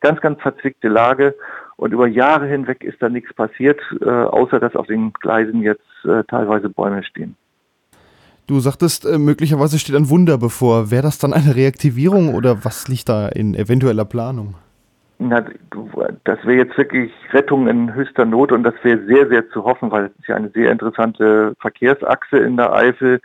[0.00, 1.34] Ganz, ganz verzwickte Lage.
[1.76, 5.82] Und über Jahre hinweg ist da nichts passiert, äh, außer dass auf den Gleisen jetzt
[6.04, 7.36] äh, teilweise Bäume stehen.
[8.46, 10.90] Du sagtest, äh, möglicherweise steht ein Wunder bevor.
[10.90, 14.54] Wäre das dann eine Reaktivierung oder was liegt da in eventueller Planung?
[15.20, 15.44] Na,
[16.24, 19.90] das wäre jetzt wirklich Rettung in höchster Not und das wäre sehr, sehr zu hoffen,
[19.90, 23.20] weil es ist ja eine sehr interessante Verkehrsachse in der Eifel.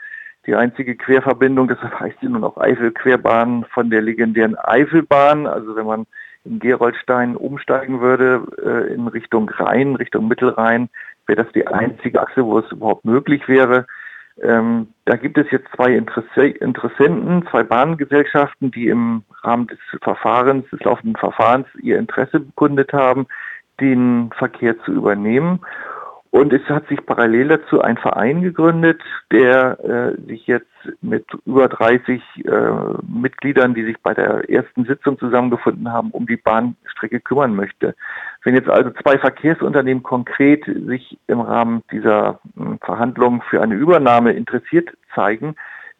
[0.48, 5.46] Die einzige Querverbindung, das heißt sie nun auch Eifelquerbahn von der legendären Eifelbahn.
[5.46, 6.08] Also wenn man
[6.46, 10.90] in Geroldstein umsteigen würde äh, in Richtung Rhein, Richtung Mittelrhein,
[11.28, 13.86] wäre das die einzige Achse, wo es überhaupt möglich wäre.
[14.42, 20.70] Ähm, da gibt es jetzt zwei Interesse Interessenten, zwei Bahngesellschaften, die im Rahmen des Verfahrens,
[20.72, 23.28] des laufenden Verfahrens ihr Interesse bekundet haben,
[23.80, 25.60] den Verkehr zu übernehmen.
[26.32, 29.00] Und es hat sich parallel dazu ein Verein gegründet,
[29.32, 30.66] der äh, sich jetzt
[31.02, 32.52] mit über 30 äh,
[33.08, 37.94] Mitgliedern, die sich bei der ersten Sitzung zusammengefunden haben, um die Bahnstrecke kümmern möchte.
[38.44, 44.34] Wenn jetzt also zwei Verkehrsunternehmen konkret sich im Rahmen dieser äh, Verhandlungen für eine Übernahme
[44.34, 45.56] interessiert zeigen,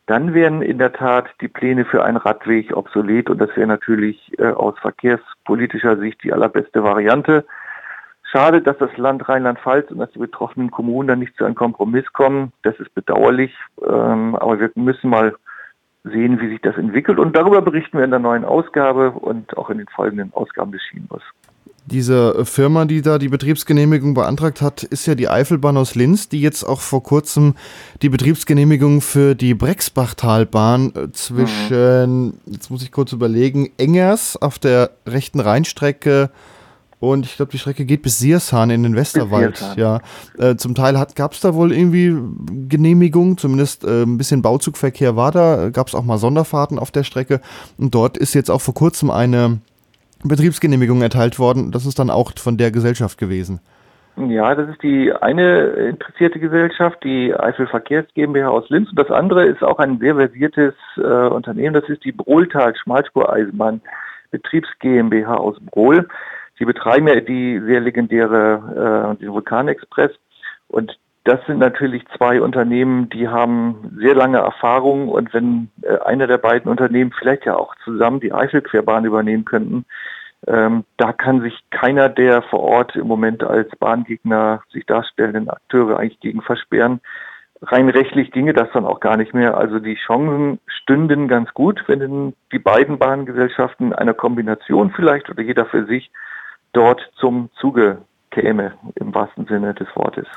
[0.06, 4.38] dann wären in der Tat die Pläne für einen Radweg obsolet und das wäre natürlich
[4.38, 7.46] äh, aus verkehrspolitischer Sicht die allerbeste Variante.
[8.30, 12.12] Schade, dass das Land Rheinland-Pfalz und dass die betroffenen Kommunen dann nicht zu einem Kompromiss
[12.12, 12.52] kommen.
[12.64, 15.36] Das ist bedauerlich, ähm, aber wir müssen mal
[16.04, 17.20] sehen, wie sich das entwickelt.
[17.20, 20.82] Und darüber berichten wir in der neuen Ausgabe und auch in den folgenden Ausgaben des
[20.82, 21.22] Schienenbus.
[21.86, 26.40] Diese Firma, die da die Betriebsgenehmigung beantragt hat, ist ja die Eifelbahn aus Linz, die
[26.40, 27.56] jetzt auch vor kurzem
[28.02, 32.34] die Betriebsgenehmigung für die Brexbachtalbahn äh, zwischen, mhm.
[32.46, 36.30] jetzt muss ich kurz überlegen, Engers auf der rechten Rheinstrecke
[37.04, 39.62] Und ich glaube, die Strecke geht bis Siershahn in den Westerwald.
[39.76, 40.00] Ja,
[40.38, 42.16] äh, zum Teil gab es da wohl irgendwie
[42.70, 45.70] Genehmigungen, zumindest äh, ein bisschen Bauzugverkehr war da.
[45.70, 47.42] Gab es auch mal Sonderfahrten auf der Strecke.
[47.78, 49.60] Und dort ist jetzt auch vor kurzem eine
[50.24, 51.72] Betriebsgenehmigung erteilt worden.
[51.72, 53.60] Das ist dann auch von der Gesellschaft gewesen.
[54.16, 58.90] Ja, das ist die eine interessierte Gesellschaft, die Eifel Verkehrs GmbH aus Linz.
[58.90, 61.74] Und das andere ist auch ein sehr versiertes äh, Unternehmen.
[61.74, 63.82] Das ist die Brohltal Schmalspureisenbahn
[64.30, 66.08] Betriebs GmbH aus Brohl.
[66.60, 70.12] Sie betreiben ja die sehr legendäre, äh, den Vulkanexpress.
[70.68, 75.10] Und das sind natürlich zwei Unternehmen, die haben sehr lange Erfahrung.
[75.10, 79.86] Und wenn äh, einer der beiden Unternehmen vielleicht ja auch zusammen die Eifelquerbahn übernehmen könnten,
[80.48, 86.00] ähm, da kann sich keiner der vor Ort im Moment als Bahngegner sich darstellenden Akteure
[86.00, 87.00] eigentlich gegen versperren.
[87.62, 89.58] Rein rechtlich ginge das dann auch gar nicht mehr.
[89.58, 95.66] Also die Chancen stünden ganz gut, wenn die beiden Bahngesellschaften einer Kombination vielleicht oder jeder
[95.66, 96.12] für sich
[96.74, 98.00] dort zum Zuge
[98.32, 100.28] käme, im wahrsten Sinne des Wortes.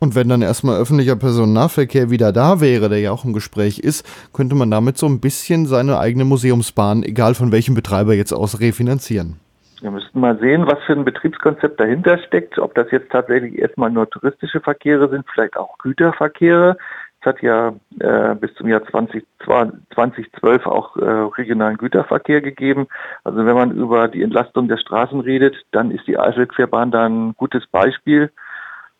[0.00, 4.04] Und wenn dann erstmal öffentlicher Personennahverkehr wieder da wäre, der ja auch im Gespräch ist,
[4.32, 8.58] könnte man damit so ein bisschen seine eigene Museumsbahn, egal von welchem Betreiber jetzt aus,
[8.58, 9.36] refinanzieren.
[9.82, 13.90] Wir müssten mal sehen, was für ein Betriebskonzept dahinter steckt, ob das jetzt tatsächlich erstmal
[13.90, 16.76] nur touristische Verkehre sind, vielleicht auch Güterverkehre.
[17.20, 22.86] Es hat ja äh, bis zum Jahr 20, 2012 auch äh, regionalen Güterverkehr gegeben.
[23.24, 27.34] Also wenn man über die Entlastung der Straßen redet, dann ist die Eifelquerbahn da ein
[27.36, 28.30] gutes Beispiel.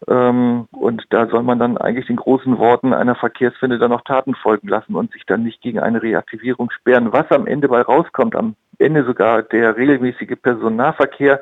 [0.09, 4.35] Ähm, und da soll man dann eigentlich den großen Worten einer Verkehrswende dann noch Taten
[4.35, 7.13] folgen lassen und sich dann nicht gegen eine Reaktivierung sperren.
[7.13, 11.41] Was am Ende bei rauskommt, am Ende sogar der regelmäßige Personennahverkehr,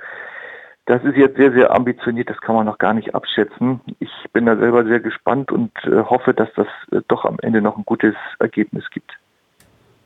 [0.86, 3.80] das ist jetzt sehr, sehr ambitioniert, das kann man noch gar nicht abschätzen.
[4.00, 7.60] Ich bin da selber sehr gespannt und äh, hoffe, dass das äh, doch am Ende
[7.60, 9.12] noch ein gutes Ergebnis gibt.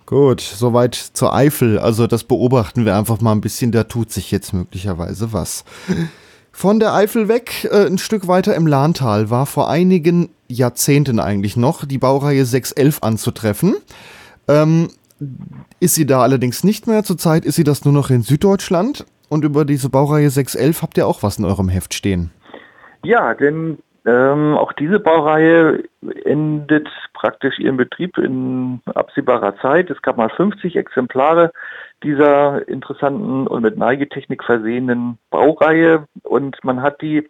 [0.06, 1.78] Gut, soweit zur Eifel.
[1.78, 5.64] Also das beobachten wir einfach mal ein bisschen, da tut sich jetzt möglicherweise was.
[6.52, 11.56] Von der Eifel weg, äh, ein Stück weiter im Lahntal, war vor einigen Jahrzehnten eigentlich
[11.56, 13.74] noch die Baureihe 611 anzutreffen.
[14.46, 14.90] Ähm,
[15.80, 17.02] ist sie da allerdings nicht mehr.
[17.04, 19.06] Zurzeit ist sie das nur noch in Süddeutschland.
[19.28, 22.30] Und über diese Baureihe 611 habt ihr auch was in eurem Heft stehen.
[23.02, 25.84] Ja, denn ähm, auch diese Baureihe
[26.24, 29.88] endet praktisch ihren Betrieb in absehbarer Zeit.
[29.90, 31.52] Es gab mal 50 Exemplare
[32.02, 37.26] dieser interessanten und mit Neigetechnik versehenen Baureihe und man hat die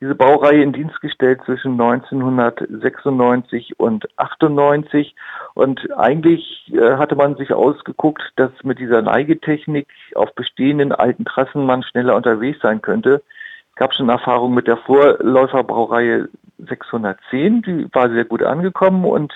[0.00, 5.14] diese Baureihe in Dienst gestellt zwischen 1996 und 98
[5.54, 11.64] und eigentlich äh, hatte man sich ausgeguckt, dass mit dieser Neigetechnik auf bestehenden alten Trassen
[11.64, 13.22] man schneller unterwegs sein könnte.
[13.70, 16.28] Es gab schon Erfahrungen mit der Vorläuferbaureihe
[16.58, 19.32] 610, die war sehr gut angekommen und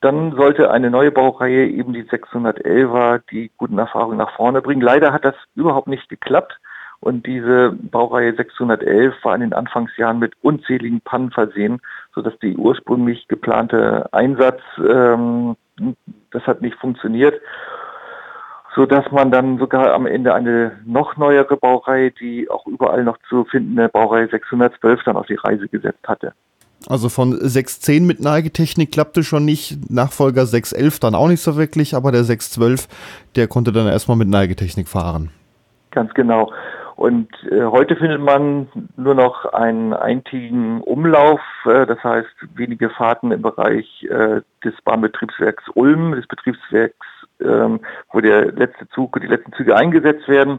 [0.00, 4.80] dann sollte eine neue Baureihe eben die 611er die guten Erfahrungen nach vorne bringen.
[4.80, 6.56] Leider hat das überhaupt nicht geklappt.
[7.00, 11.80] Und diese Baureihe 611 war in den Anfangsjahren mit unzähligen Pannen versehen,
[12.14, 15.56] sodass die ursprünglich geplante Einsatz, ähm,
[16.32, 17.40] das hat nicht funktioniert,
[18.74, 23.44] sodass man dann sogar am Ende eine noch neuere Baureihe, die auch überall noch zu
[23.44, 26.32] findende Baureihe 612 dann auf die Reise gesetzt hatte.
[26.86, 31.94] Also von 610 mit Neigetechnik klappte schon nicht, Nachfolger 611 dann auch nicht so wirklich,
[31.94, 32.88] aber der 612,
[33.36, 35.30] der konnte dann erstmal mit Neigetechnik fahren.
[35.90, 36.52] Ganz genau.
[36.98, 43.30] Und äh, heute findet man nur noch einen eintägigen Umlauf, äh, das heißt wenige Fahrten
[43.30, 47.06] im Bereich äh, des Bahnbetriebswerks Ulm, des Betriebswerks,
[47.40, 47.78] ähm,
[48.10, 50.58] wo der letzte Zug, die letzten Züge eingesetzt werden.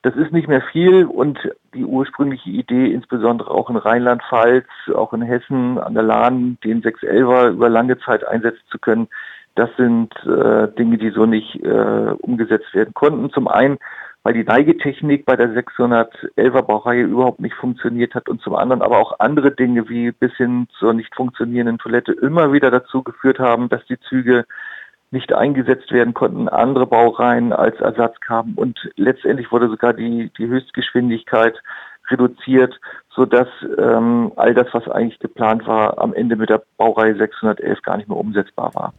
[0.00, 1.38] Das ist nicht mehr viel und
[1.74, 7.50] die ursprüngliche Idee, insbesondere auch in Rheinland-Pfalz, auch in Hessen an der Lahn, den 611er
[7.50, 9.08] über lange Zeit einsetzen zu können,
[9.54, 13.30] das sind äh, Dinge, die so nicht äh, umgesetzt werden konnten.
[13.30, 13.78] Zum einen,
[14.24, 18.98] weil die Neigetechnik bei der 611er Baureihe überhaupt nicht funktioniert hat und zum anderen aber
[18.98, 23.68] auch andere Dinge wie bis hin zur nicht funktionierenden Toilette immer wieder dazu geführt haben,
[23.68, 24.46] dass die Züge
[25.10, 30.48] nicht eingesetzt werden konnten, andere Baureihen als Ersatz kamen und letztendlich wurde sogar die, die
[30.48, 31.62] Höchstgeschwindigkeit
[32.08, 37.82] reduziert, sodass ähm, all das, was eigentlich geplant war, am Ende mit der Baureihe 611
[37.82, 38.94] gar nicht mehr umsetzbar war.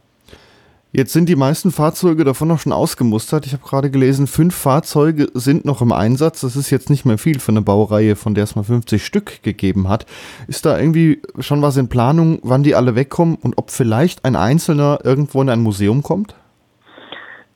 [0.92, 3.44] Jetzt sind die meisten Fahrzeuge davon noch schon ausgemustert.
[3.44, 6.40] Ich habe gerade gelesen, fünf Fahrzeuge sind noch im Einsatz.
[6.40, 9.42] Das ist jetzt nicht mehr viel für eine Baureihe, von der es mal 50 Stück
[9.42, 10.06] gegeben hat.
[10.48, 14.36] Ist da irgendwie schon was in Planung, wann die alle wegkommen und ob vielleicht ein
[14.36, 16.34] einzelner irgendwo in ein Museum kommt?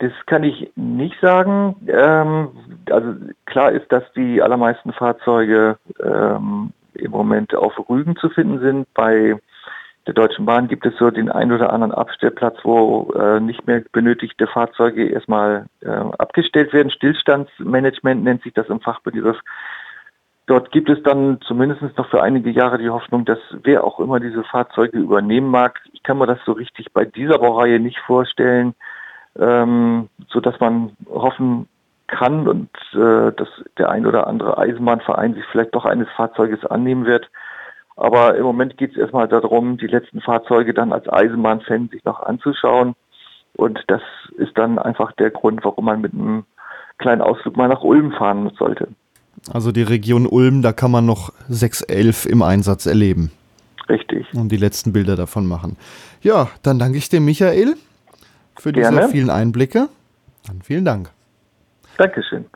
[0.01, 1.77] Das kann ich nicht sagen.
[1.87, 2.49] Ähm,
[2.91, 3.15] also
[3.47, 8.93] klar ist, dass die allermeisten Fahrzeuge ähm, im Moment auf Rügen zu finden sind.
[8.95, 9.37] Bei
[10.11, 13.85] der Deutschen Bahn gibt es so den ein oder anderen Abstellplatz, wo äh, nicht mehr
[13.93, 16.91] benötigte Fahrzeuge erstmal äh, abgestellt werden.
[16.91, 19.39] Stillstandsmanagement nennt sich das im Fachbegriff.
[20.47, 24.19] Dort gibt es dann zumindest noch für einige Jahre die Hoffnung, dass wer auch immer
[24.19, 28.75] diese Fahrzeuge übernehmen mag, ich kann mir das so richtig bei dieser Baureihe nicht vorstellen,
[29.39, 31.69] ähm, so dass man hoffen
[32.09, 37.07] kann und äh, dass der ein oder andere Eisenbahnverein sich vielleicht doch eines Fahrzeuges annehmen
[37.07, 37.31] wird.
[38.01, 42.21] Aber im Moment geht es erstmal darum, die letzten Fahrzeuge dann als Eisenbahnfan sich noch
[42.21, 42.95] anzuschauen.
[43.57, 44.01] Und das
[44.39, 46.45] ist dann einfach der Grund, warum man mit einem
[46.97, 48.89] kleinen Ausflug mal nach Ulm fahren sollte.
[49.53, 53.33] Also die Region Ulm, da kann man noch 611 im Einsatz erleben.
[53.91, 54.27] Richtig.
[54.33, 55.77] Und die letzten Bilder davon machen.
[56.23, 57.75] Ja, dann danke ich dir, Michael,
[58.59, 59.09] für diese Gerne.
[59.11, 59.91] vielen Einblicke.
[60.47, 61.11] Dann vielen Dank.
[61.99, 62.47] Dankeschön.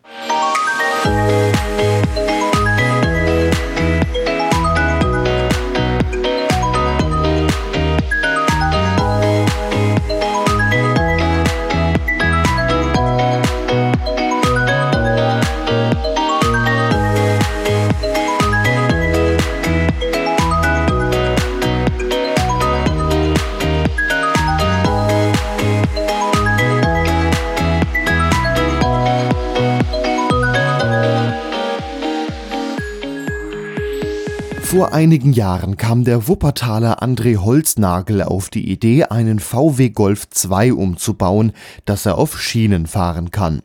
[34.74, 40.72] Vor einigen Jahren kam der Wuppertaler André Holznagel auf die Idee, einen VW Golf 2
[40.72, 41.52] umzubauen,
[41.84, 43.62] dass er auf Schienen fahren kann.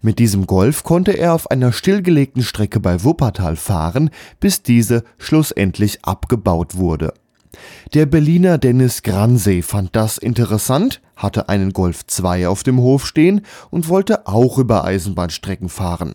[0.00, 4.08] Mit diesem Golf konnte er auf einer stillgelegten Strecke bei Wuppertal fahren,
[4.40, 7.12] bis diese schlussendlich abgebaut wurde.
[7.92, 13.42] Der Berliner Dennis Gransee fand das interessant, hatte einen Golf 2 auf dem Hof stehen
[13.68, 16.14] und wollte auch über Eisenbahnstrecken fahren.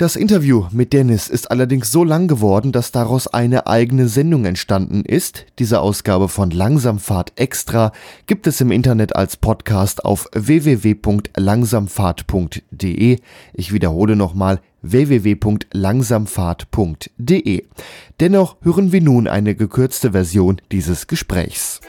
[0.00, 5.04] Das Interview mit Dennis ist allerdings so lang geworden, dass daraus eine eigene Sendung entstanden
[5.04, 5.44] ist.
[5.58, 7.92] Diese Ausgabe von Langsamfahrt Extra
[8.24, 13.18] gibt es im Internet als Podcast auf www.langsamfahrt.de.
[13.52, 17.64] Ich wiederhole nochmal www.langsamfahrt.de.
[18.20, 21.82] Dennoch hören wir nun eine gekürzte Version dieses Gesprächs.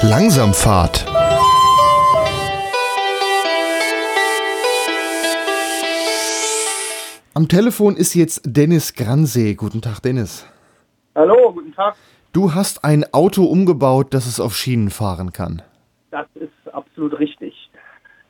[0.00, 1.07] Langsamfahrt
[7.38, 9.54] Am Telefon ist jetzt Dennis Gransee.
[9.54, 10.44] Guten Tag, Dennis.
[11.14, 11.94] Hallo, guten Tag.
[12.32, 15.62] Du hast ein Auto umgebaut, das es auf Schienen fahren kann.
[16.10, 17.70] Das ist absolut richtig.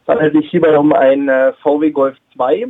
[0.03, 2.67] Es handelt sich hierbei um ein äh, VW Golf 2.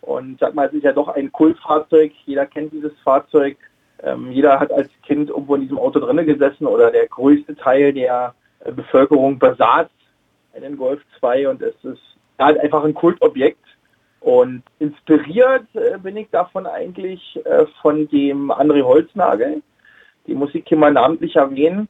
[0.00, 2.12] Und sag mal, es ist ja doch ein Kultfahrzeug.
[2.24, 3.58] Jeder kennt dieses Fahrzeug.
[4.02, 7.92] Ähm, jeder hat als Kind irgendwo in diesem Auto drinne gesessen oder der größte Teil
[7.92, 9.88] der äh, Bevölkerung besaß
[10.54, 12.00] einen Golf 2 und es ist
[12.38, 13.61] halt einfach ein Kultobjekt.
[14.22, 19.62] Und inspiriert äh, bin ich davon eigentlich äh, von dem André Holznagel.
[20.28, 21.88] Die muss ich hier mal namentlich erwähnen.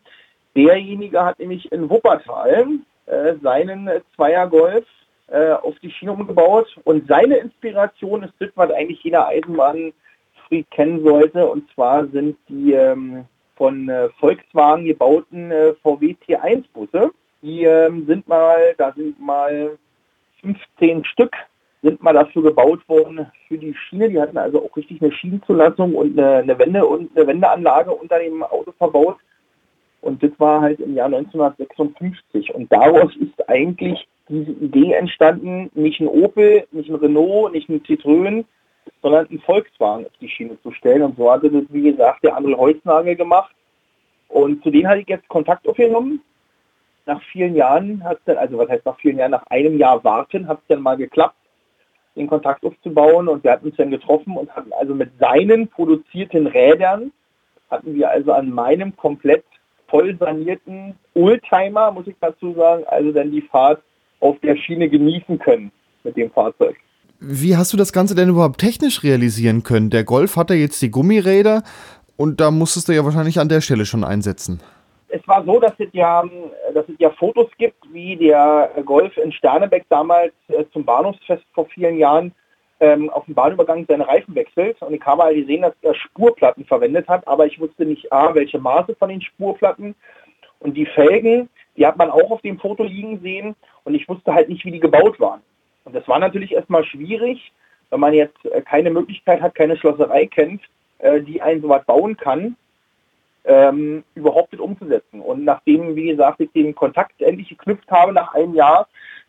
[0.56, 2.66] Derjenige hat nämlich in Wuppertal
[3.04, 4.86] äh, seinen Zweiergolf
[5.26, 6.74] äh, auf die Schiene umgebaut.
[6.84, 11.46] Und seine Inspiration ist das, was eigentlich jeder Eisenbahnfreak kennen sollte.
[11.46, 17.10] Und zwar sind die ähm, von äh, Volkswagen gebauten äh, VW T1-Busse.
[17.42, 19.76] Die ähm, sind mal, da sind mal
[20.40, 21.36] 15 Stück
[21.82, 24.08] sind mal dafür gebaut worden für die Schiene.
[24.08, 28.18] Die hatten also auch richtig eine Schienenzulassung und eine, eine Wende und eine Wendeanlage unter
[28.18, 29.16] dem Auto verbaut.
[30.00, 32.54] Und das war halt im Jahr 1956.
[32.54, 37.82] Und daraus ist eigentlich diese Idee entstanden, nicht ein Opel, nicht ein Renault, nicht ein
[37.82, 38.44] Citroën,
[39.00, 41.02] sondern ein Volkswagen auf die Schiene zu stellen.
[41.02, 43.54] Und so hatte das, wie gesagt, der André Holznagel gemacht.
[44.28, 46.22] Und zu denen hatte ich jetzt Kontakt aufgenommen.
[47.06, 50.02] Nach vielen Jahren hat es dann, also was heißt nach vielen Jahren, nach einem Jahr
[50.04, 51.34] warten, hat es dann mal geklappt
[52.16, 56.46] den Kontakt aufzubauen und wir hatten uns dann getroffen und hatten also mit seinen produzierten
[56.46, 57.12] Rädern
[57.70, 59.44] hatten wir also an meinem komplett
[59.88, 63.82] voll sanierten Oldtimer, muss ich dazu sagen, also dann die Fahrt
[64.20, 65.72] auf der Schiene genießen können
[66.04, 66.76] mit dem Fahrzeug.
[67.18, 69.90] Wie hast du das Ganze denn überhaupt technisch realisieren können?
[69.90, 71.62] Der Golf hatte jetzt die Gummiräder
[72.16, 74.60] und da musstest du ja wahrscheinlich an der Stelle schon einsetzen
[75.12, 76.24] es war so, dass es, ja,
[76.72, 81.66] dass es ja Fotos gibt, wie der Golf in Sternebeck damals äh, zum Bahnhofsfest vor
[81.66, 82.32] vielen Jahren
[82.80, 84.80] ähm, auf dem Bahnübergang seine Reifen wechselt.
[84.80, 88.34] Und ich habe halt gesehen, dass er Spurplatten verwendet hat, aber ich wusste nicht, A,
[88.34, 89.94] welche Maße von den Spurplatten.
[90.60, 93.54] Und die Felgen, die hat man auch auf dem Foto liegen sehen.
[93.84, 95.42] Und ich wusste halt nicht, wie die gebaut waren.
[95.84, 97.52] Und das war natürlich erstmal schwierig,
[97.90, 100.62] wenn man jetzt äh, keine Möglichkeit hat, keine Schlosserei kennt,
[101.00, 102.56] äh, die einen sowas bauen kann
[103.44, 105.20] ähm, überhaupt nicht umzusetzen.
[105.20, 108.88] Und nachdem, wie gesagt, ich den Kontakt endlich geknüpft habe nach einem Jahr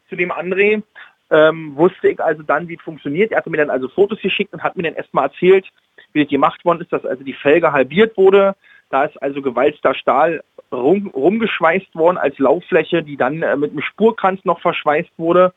[0.10, 0.84] zu dem André,
[1.32, 3.32] ähm, wusste ich also dann, wie es funktioniert.
[3.32, 5.66] Er hatte mir dann also Fotos geschickt und hat mir dann erstmal erzählt,
[6.12, 8.56] wie das gemacht worden ist, dass also die Felge halbiert wurde.
[8.92, 13.82] Da ist also gewalzter Stahl rum, rumgeschweißt worden als Lauffläche, die dann äh, mit einem
[13.82, 15.54] Spurkranz noch verschweißt wurde.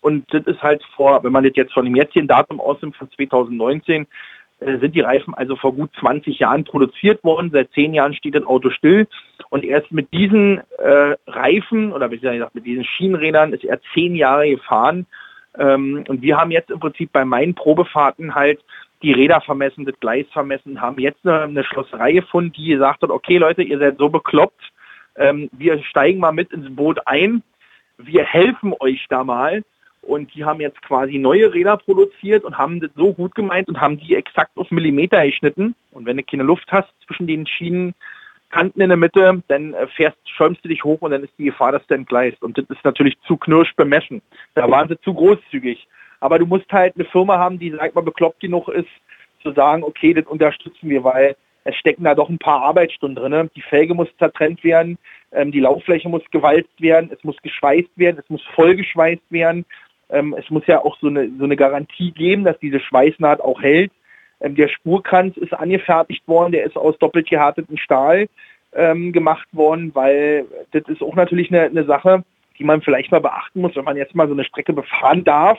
[0.00, 3.10] und das ist halt vor, wenn man das jetzt von dem jetzigen Datum ausnimmt, von
[3.10, 4.06] 2019, äh,
[4.58, 7.50] sind die Reifen also vor gut 20 Jahren produziert worden.
[7.52, 9.06] Seit zehn Jahren steht das Auto still.
[9.50, 14.14] Und erst mit diesen äh, Reifen oder wie gesagt mit diesen Schienenrädern ist er zehn
[14.14, 15.06] Jahre gefahren.
[15.58, 18.60] Ähm, und wir haben jetzt im Prinzip bei meinen Probefahrten halt
[19.02, 23.10] die Räder vermessen, das Gleis vermessen, haben jetzt eine, eine Schlosserei gefunden, die gesagt hat,
[23.10, 24.72] okay Leute, ihr seid so bekloppt,
[25.16, 27.42] ähm, wir steigen mal mit ins Boot ein,
[27.98, 29.62] wir helfen euch da mal.
[30.06, 33.80] Und die haben jetzt quasi neue Räder produziert und haben das so gut gemeint und
[33.80, 35.74] haben die exakt auf Millimeter geschnitten.
[35.90, 40.18] Und wenn du keine Luft hast zwischen den Schienenkanten in der Mitte, dann äh, fährst,
[40.24, 42.40] schäumst du dich hoch und dann ist die Gefahr, dass du entgleist.
[42.42, 44.22] Und das ist natürlich zu knirsch bemessen.
[44.54, 45.88] Da waren sie zu großzügig.
[46.20, 48.88] Aber du musst halt eine Firma haben, die, sag mal, bekloppt genug ist,
[49.42, 51.36] zu sagen, okay, das unterstützen wir, weil
[51.66, 53.50] es stecken da doch ein paar Arbeitsstunden drin.
[53.56, 54.98] Die Felge muss zertrennt werden,
[55.32, 59.64] ähm, die Lauffläche muss gewalzt werden, es muss geschweißt werden, es muss vollgeschweißt werden.
[60.10, 63.60] Ähm, es muss ja auch so eine, so eine Garantie geben, dass diese Schweißnaht auch
[63.60, 63.92] hält.
[64.40, 68.28] Ähm, der Spurkranz ist angefertigt worden, der ist aus doppelt gehärtetem Stahl
[68.74, 72.24] ähm, gemacht worden, weil das ist auch natürlich eine, eine Sache,
[72.58, 75.58] die man vielleicht mal beachten muss, wenn man jetzt mal so eine Strecke befahren darf.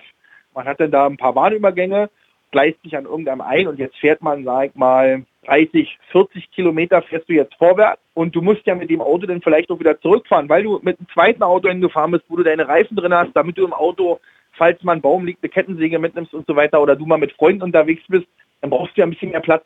[0.53, 2.09] Man hat dann da ein paar Bahnübergänge,
[2.51, 7.29] gleicht sich an irgendeinem ein und jetzt fährt man, sag mal, 30, 40 Kilometer fährst
[7.29, 10.49] du jetzt vorwärts und du musst ja mit dem Auto dann vielleicht auch wieder zurückfahren,
[10.49, 13.57] weil du mit einem zweiten Auto hingefahren bist, wo du deine Reifen drin hast, damit
[13.57, 14.19] du im Auto
[14.57, 17.33] falls mal ein Baum liegt, eine Kettensäge mitnimmst und so weiter oder du mal mit
[17.33, 18.27] Freunden unterwegs bist,
[18.61, 19.65] dann brauchst du ja ein bisschen mehr Platz.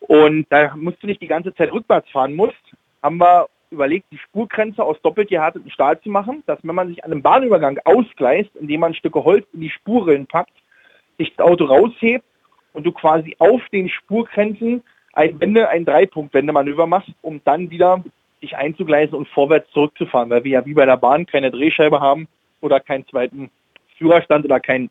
[0.00, 2.56] Und da musst du nicht die ganze Zeit rückwärts fahren musst,
[3.02, 7.04] haben wir überlegt, die Spurgrenze aus doppelt gehärtetem Stahl zu machen, dass wenn man sich
[7.04, 10.52] an einem Bahnübergang ausgleist, indem man Stücke Holz in die Spurrillen packt,
[11.18, 12.24] sich das Auto raushebt
[12.72, 14.82] und du quasi auf den Spurgrenzen
[15.12, 18.02] ein Wende, ein Dreipunktwendemanöver machst, um dann wieder
[18.42, 22.26] dich einzugleisen und vorwärts zurückzufahren, weil wir ja wie bei der Bahn keine Drehscheibe haben
[22.60, 23.50] oder keinen zweiten
[24.00, 24.90] Führerstand oder kein,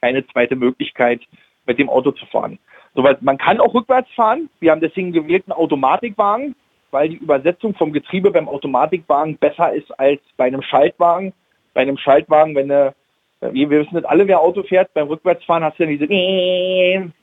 [0.00, 1.22] keine zweite Möglichkeit,
[1.66, 2.58] mit dem Auto zu fahren.
[2.94, 4.48] Soweit, man kann auch rückwärts fahren.
[4.60, 6.54] Wir haben deswegen gewählt einen Automatikwagen,
[6.90, 11.32] weil die Übersetzung vom Getriebe beim Automatikwagen besser ist als bei einem Schaltwagen.
[11.72, 12.94] Bei einem Schaltwagen, wenn du,
[13.40, 16.06] wir wissen nicht alle, wer Auto fährt, beim Rückwärtsfahren hast du ja diese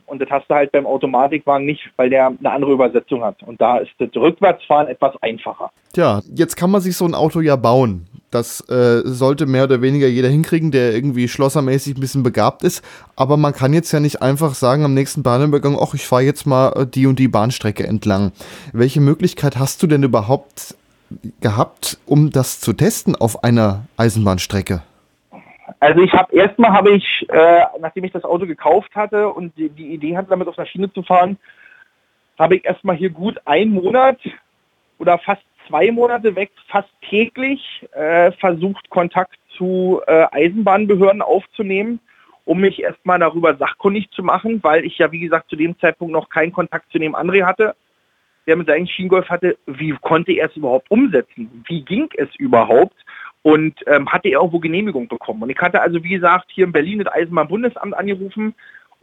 [0.08, 3.44] und das hast du halt beim Automatikwagen nicht, weil der eine andere Übersetzung hat.
[3.44, 5.70] Und da ist das Rückwärtsfahren etwas einfacher.
[5.96, 8.08] Ja, jetzt kann man sich so ein Auto ja bauen.
[8.32, 12.84] Das äh, sollte mehr oder weniger jeder hinkriegen, der irgendwie schlossermäßig ein bisschen begabt ist.
[13.16, 16.46] Aber man kann jetzt ja nicht einfach sagen am nächsten Bahnübergang, ach, ich fahre jetzt
[16.46, 18.32] mal äh, die und die Bahnstrecke entlang.
[18.74, 20.76] Welche Möglichkeit hast du denn überhaupt
[21.42, 24.82] gehabt, um das zu testen auf einer Eisenbahnstrecke?
[25.80, 29.70] Also ich habe erstmal habe ich, äh, nachdem ich das Auto gekauft hatte und die,
[29.70, 31.38] die Idee hatte, damit auf der Schiene zu fahren,
[32.40, 34.20] habe ich erstmal hier gut einen Monat
[34.98, 42.00] oder fast zwei Monate weg fast täglich äh, versucht, Kontakt zu äh, Eisenbahnbehörden aufzunehmen,
[42.46, 46.14] um mich erstmal darüber sachkundig zu machen, weil ich ja, wie gesagt, zu dem Zeitpunkt
[46.14, 47.76] noch keinen Kontakt zu dem André hatte,
[48.48, 49.58] der mit seinem Skingolf hatte.
[49.66, 51.64] Wie konnte er es überhaupt umsetzen?
[51.68, 52.96] Wie ging es überhaupt?
[53.48, 55.42] Und ähm, hatte er irgendwo Genehmigung bekommen?
[55.42, 58.54] Und ich hatte also, wie gesagt, hier in Berlin das Eisenbahnbundesamt angerufen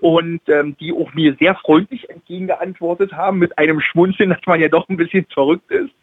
[0.03, 4.69] und ähm, die auch mir sehr freundlich entgegengeantwortet haben mit einem Schmunzeln, dass man ja
[4.69, 5.95] doch ein bisschen verrückt ist.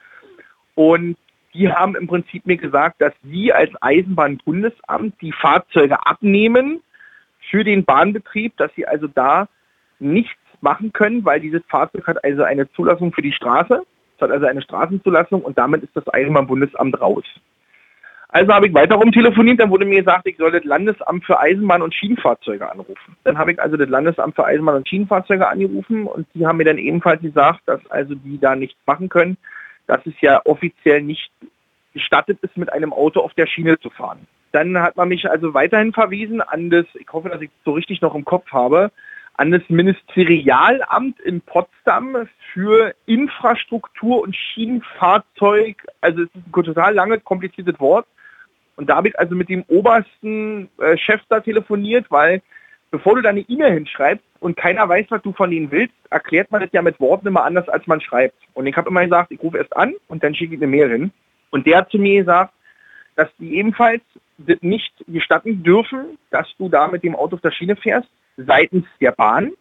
[0.74, 1.18] Und
[1.54, 6.82] die haben im Prinzip mir gesagt, dass sie als Eisenbahnbundesamt die Fahrzeuge abnehmen
[7.52, 9.50] für den Bahnbetrieb, dass sie also da
[10.00, 13.84] nichts machen können, weil dieses Fahrzeug hat also eine Zulassung für die Straße,
[14.16, 17.26] es hat also eine Straßenzulassung und damit ist das Eisenbahnbundesamt raus.
[18.34, 21.82] Also habe ich weiter telefoniert, dann wurde mir gesagt, ich soll das Landesamt für Eisenbahn-
[21.82, 23.18] und Schienenfahrzeuge anrufen.
[23.26, 26.64] Dann habe ich also das Landesamt für Eisenbahn- und Schienenfahrzeuge angerufen und die haben mir
[26.64, 29.38] dann ebenfalls gesagt, dass also die da nichts machen können,
[29.86, 31.30] dass es ja offiziell nicht
[31.94, 34.26] gestattet ist, mit einem Auto auf der Schiene zu fahren.
[34.54, 37.74] Dann hat man mich also weiterhin verwiesen an das, ich hoffe, dass ich es so
[37.74, 38.92] richtig noch im Kopf habe,
[39.34, 45.86] an das Ministerialamt in Potsdam für Infrastruktur und Schienenfahrzeug.
[46.00, 48.06] Also es ist ein total langes, kompliziertes Wort.
[48.76, 52.42] Und da habe ich also mit dem obersten äh, Chef da telefoniert, weil
[52.90, 56.52] bevor du da eine E-Mail hinschreibst und keiner weiß, was du von denen willst, erklärt
[56.52, 58.36] man das ja mit Worten immer anders, als man schreibt.
[58.54, 60.90] Und ich habe immer gesagt, ich rufe erst an und dann schicke ich eine Mail
[60.90, 61.12] hin.
[61.52, 62.54] Und der hat zu mir gesagt,
[63.16, 64.02] dass die ebenfalls
[64.62, 69.12] nicht gestatten dürfen, dass du da mit dem Auto auf der Schiene fährst, seitens der
[69.12, 69.52] Bahn.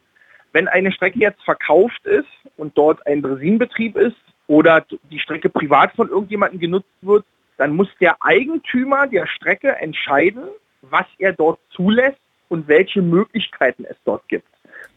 [0.52, 5.92] Wenn eine Strecke jetzt verkauft ist und dort ein Dresinbetrieb ist oder die Strecke privat
[5.94, 7.24] von irgendjemandem genutzt wird,
[7.60, 10.44] dann muss der Eigentümer der Strecke entscheiden,
[10.80, 14.48] was er dort zulässt und welche Möglichkeiten es dort gibt.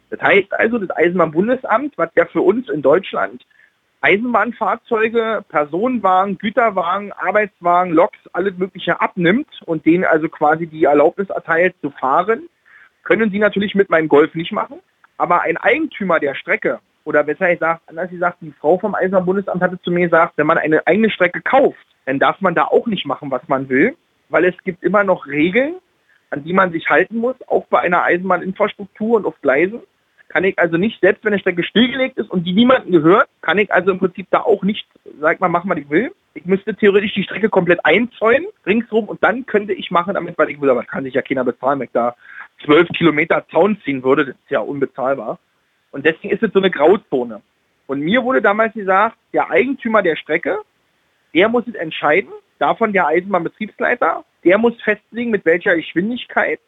[0.10, 3.46] Das heißt also, das Eisenbahnbundesamt, was ja für uns in Deutschland
[4.00, 11.76] Eisenbahnfahrzeuge, Personenwagen, Güterwagen, Arbeitswagen, Loks, alles Mögliche abnimmt und denen also quasi die Erlaubnis erteilt
[11.82, 12.48] zu fahren,
[13.04, 14.80] können sie natürlich mit meinem Golf nicht machen.
[15.18, 19.82] Aber ein Eigentümer der Strecke, oder besser gesagt, anders gesagt, die Frau vom Eisenbahnbundesamt hatte
[19.82, 23.06] zu mir gesagt, wenn man eine eigene Strecke kauft, dann darf man da auch nicht
[23.06, 23.96] machen, was man will,
[24.30, 25.76] weil es gibt immer noch Regeln,
[26.30, 29.82] an die man sich halten muss, auch bei einer Eisenbahninfrastruktur und auf Gleisen.
[30.30, 33.60] Kann ich also nicht, selbst wenn eine Strecke stillgelegt ist und die niemandem gehört, kann
[33.60, 34.88] ich also im Prinzip da auch nicht,
[35.20, 36.12] sag mal, machen, was ich will.
[36.34, 40.50] Ich müsste theoretisch die Strecke komplett einzäunen, ringsrum, und dann könnte ich machen damit, was
[40.50, 40.72] ich will.
[40.72, 42.16] Aber kann sich ja keiner bezahlen, wenn ich da
[42.66, 44.26] zwölf Kilometer Zaun ziehen würde.
[44.26, 45.38] Das ist ja unbezahlbar.
[45.94, 47.42] Und deswegen ist es so eine Grauzone.
[47.88, 50.60] Und mir wurde damals gesagt, der Eigentümer der Strecke,
[51.34, 56.60] der muss es entscheiden, davon der Eisenbahnbetriebsleiter, der muss festlegen, mit welcher Geschwindigkeit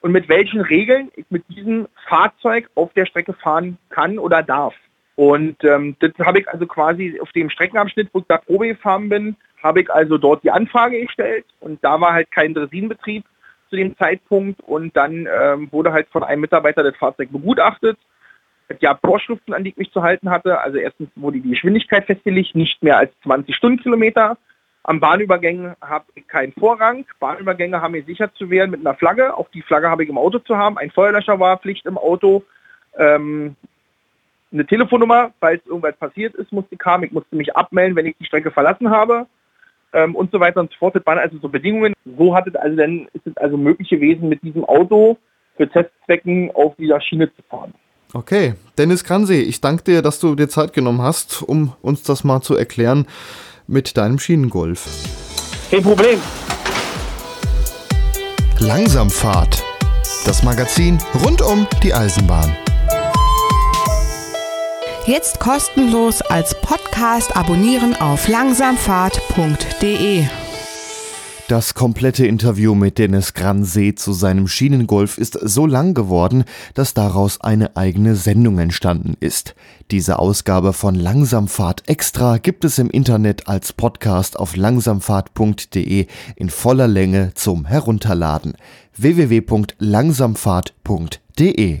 [0.00, 4.74] und mit welchen Regeln ich mit diesem Fahrzeug auf der Strecke fahren kann oder darf.
[5.16, 9.08] Und ähm, das habe ich also quasi auf dem Streckenabschnitt, wo ich da Probe gefahren
[9.08, 13.24] bin, habe ich also dort die Anfrage gestellt und da war halt kein Dresinbetrieb
[13.68, 17.98] zu dem Zeitpunkt und dann ähm, wurde halt von einem Mitarbeiter das Fahrzeug begutachtet
[18.80, 20.60] ja, Vorschriften, an die ich mich zu halten hatte.
[20.60, 24.36] Also erstens wurde die Geschwindigkeit festgelegt, nicht mehr als 20 Stundenkilometer.
[24.82, 27.04] Am Bahnübergängen habe ich keinen Vorrang.
[27.18, 29.36] Bahnübergänge haben mir sicher zu werden mit einer Flagge.
[29.36, 30.78] Auch die Flagge habe ich im Auto zu haben.
[30.78, 32.44] Ein Feuerlöscher war Pflicht im Auto.
[32.96, 33.56] Ähm,
[34.52, 37.02] eine Telefonnummer, falls irgendwas passiert ist, musste ich haben.
[37.02, 39.26] Ich musste mich abmelden, wenn ich die Strecke verlassen habe.
[39.92, 40.94] Ähm, und so weiter und so fort.
[40.94, 41.94] Das waren also so Bedingungen.
[42.04, 45.18] So hat es also dann, ist es also möglich gewesen, mit diesem Auto
[45.56, 47.74] für Testzwecken auf dieser Schiene zu fahren.
[48.16, 52.24] Okay, Dennis Kransee, ich danke dir, dass du dir Zeit genommen hast, um uns das
[52.24, 53.06] mal zu erklären
[53.66, 54.88] mit deinem Schienengolf.
[55.70, 56.18] Kein Problem.
[58.58, 59.62] Langsamfahrt.
[60.24, 62.56] Das Magazin rund um die Eisenbahn.
[65.04, 70.24] Jetzt kostenlos als Podcast abonnieren auf langsamfahrt.de.
[71.48, 76.42] Das komplette Interview mit Dennis Gransee zu seinem Schienengolf ist so lang geworden,
[76.74, 79.54] dass daraus eine eigene Sendung entstanden ist.
[79.92, 86.88] Diese Ausgabe von Langsamfahrt Extra gibt es im Internet als Podcast auf langsamfahrt.de in voller
[86.88, 88.56] Länge zum Herunterladen.
[88.96, 91.80] www.langsamfahrt.de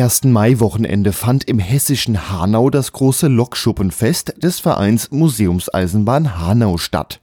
[0.00, 0.24] Am 1.
[0.24, 7.20] Mai-Wochenende fand im hessischen Hanau das große Lokschuppenfest des Vereins Museumseisenbahn Hanau statt.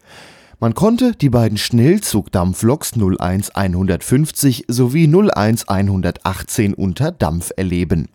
[0.59, 8.09] Man konnte die beiden Schnellzugdampfloks 01 150 sowie 01 118 unter Dampf erleben.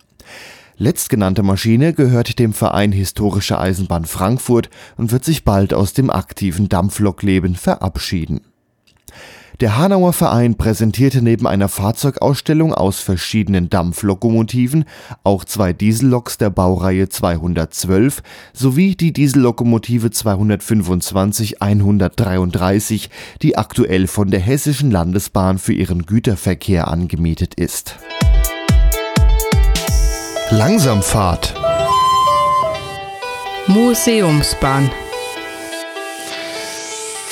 [0.77, 6.69] Letztgenannte Maschine gehört dem Verein Historische Eisenbahn Frankfurt und wird sich bald aus dem aktiven
[6.69, 8.39] Dampflokleben verabschieden.
[9.59, 14.85] Der Hanauer Verein präsentierte neben einer Fahrzeugausstellung aus verschiedenen Dampflokomotiven
[15.23, 18.23] auch zwei Dieselloks der Baureihe 212
[18.53, 23.09] sowie die Diesellokomotive 225 133,
[23.41, 27.97] die aktuell von der Hessischen Landesbahn für ihren Güterverkehr angemietet ist.
[30.49, 31.53] Langsamfahrt
[33.67, 34.89] Museumsbahn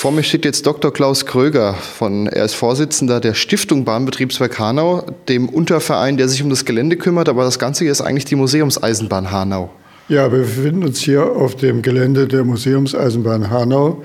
[0.01, 0.91] vor mir steht jetzt Dr.
[0.91, 6.49] Klaus Kröger von, er ist Vorsitzender der Stiftung Bahnbetriebswerk Hanau, dem Unterverein, der sich um
[6.49, 9.69] das Gelände kümmert, aber das Ganze hier ist eigentlich die Museumseisenbahn Hanau.
[10.09, 14.01] Ja, wir befinden uns hier auf dem Gelände der Museumseisenbahn Hanau.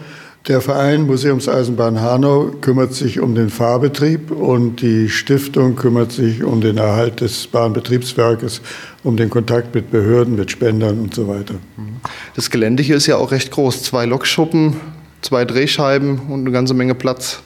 [0.49, 6.61] Der Verein Museumseisenbahn Hanau kümmert sich um den Fahrbetrieb und die Stiftung kümmert sich um
[6.61, 8.61] den Erhalt des Bahnbetriebswerkes,
[9.03, 11.55] um den Kontakt mit Behörden, mit Spendern und so weiter.
[12.34, 13.82] Das Gelände hier ist ja auch recht groß.
[13.82, 14.76] Zwei Lokschuppen,
[15.22, 17.42] zwei Drehscheiben und eine ganze Menge Platz.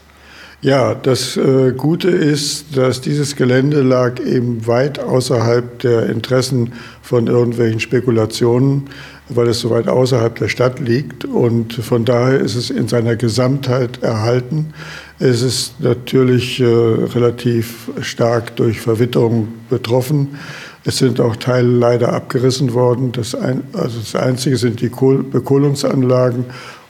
[0.62, 7.28] Ja, das äh, Gute ist, dass dieses Gelände lag eben weit außerhalb der Interessen von
[7.28, 8.90] irgendwelchen Spekulationen,
[9.30, 11.24] weil es so weit außerhalb der Stadt liegt.
[11.24, 14.74] Und von daher ist es in seiner Gesamtheit erhalten.
[15.18, 20.38] Es ist natürlich äh, relativ stark durch Verwitterung betroffen.
[20.84, 23.12] Es sind auch Teile leider abgerissen worden.
[23.12, 26.44] Das, ein, also das Einzige sind die Kohl Bekohlungsanlagen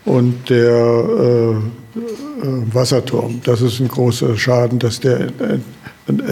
[0.05, 1.61] und der äh, äh,
[2.73, 3.41] Wasserturm.
[3.45, 5.29] Das ist ein großer Schaden, dass der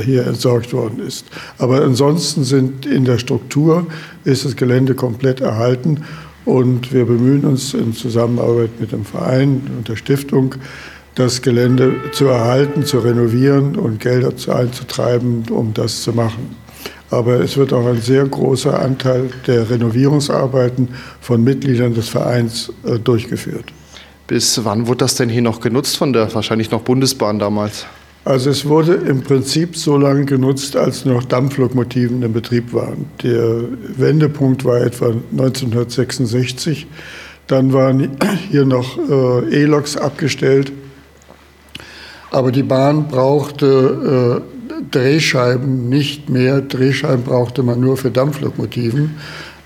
[0.04, 1.26] hier entsorgt worden ist.
[1.58, 3.86] Aber ansonsten sind in der Struktur
[4.24, 6.04] ist das Gelände komplett erhalten
[6.44, 10.54] und wir bemühen uns in Zusammenarbeit mit dem Verein und der Stiftung,
[11.14, 16.56] das Gelände zu erhalten, zu renovieren und Gelder einzutreiben, um das zu machen.
[17.10, 20.88] Aber es wird auch ein sehr großer Anteil der Renovierungsarbeiten
[21.20, 23.72] von Mitgliedern des Vereins äh, durchgeführt.
[24.26, 27.86] Bis wann wurde das denn hier noch genutzt von der wahrscheinlich noch Bundesbahn damals?
[28.26, 33.06] Also es wurde im Prinzip so lange genutzt, als noch Dampflokomotiven im Betrieb waren.
[33.22, 33.62] Der
[33.96, 36.86] Wendepunkt war etwa 1966.
[37.46, 38.18] Dann waren
[38.50, 40.72] hier noch äh, E-Loks abgestellt.
[42.30, 44.57] Aber die Bahn brauchte äh,
[44.90, 46.60] Drehscheiben nicht mehr.
[46.60, 49.16] Drehscheiben brauchte man nur für Dampflokomotiven,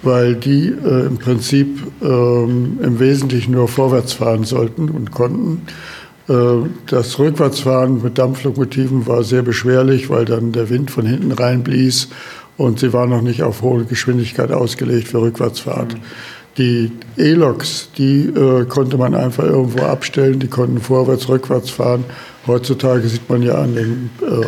[0.02, 5.62] weil die äh, im Prinzip ähm, im Wesentlichen nur vorwärts fahren sollten und konnten.
[6.28, 12.08] Äh, das Rückwärtsfahren mit Dampflokomotiven war sehr beschwerlich, weil dann der Wind von hinten reinblies
[12.56, 15.94] und sie waren noch nicht auf hohe Geschwindigkeit ausgelegt für Rückwärtsfahrt.
[15.94, 16.00] Mhm.
[16.58, 22.04] Die E-Loks, die äh, konnte man einfach irgendwo abstellen, die konnten vorwärts, rückwärts fahren.
[22.46, 24.44] Heutzutage sieht man ja an den äh,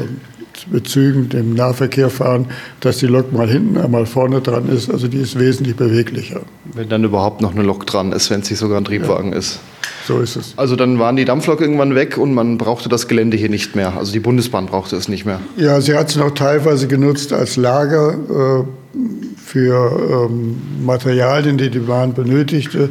[0.66, 2.46] Bezügen, dem Nahverkehr fahren,
[2.80, 4.90] dass die Lok mal hinten, einmal vorne dran ist.
[4.90, 6.40] Also die ist wesentlich beweglicher.
[6.72, 9.38] Wenn dann überhaupt noch eine Lok dran ist, wenn es nicht sogar ein Triebwagen ja.
[9.38, 9.60] ist.
[10.06, 10.52] So ist es.
[10.56, 13.96] Also dann waren die Dampflok irgendwann weg und man brauchte das Gelände hier nicht mehr.
[13.96, 15.40] Also die Bundesbahn brauchte es nicht mehr.
[15.56, 18.98] Ja, sie hat es noch teilweise genutzt als Lager äh,
[19.42, 22.90] für ähm, Materialien, die die Bahn benötigte.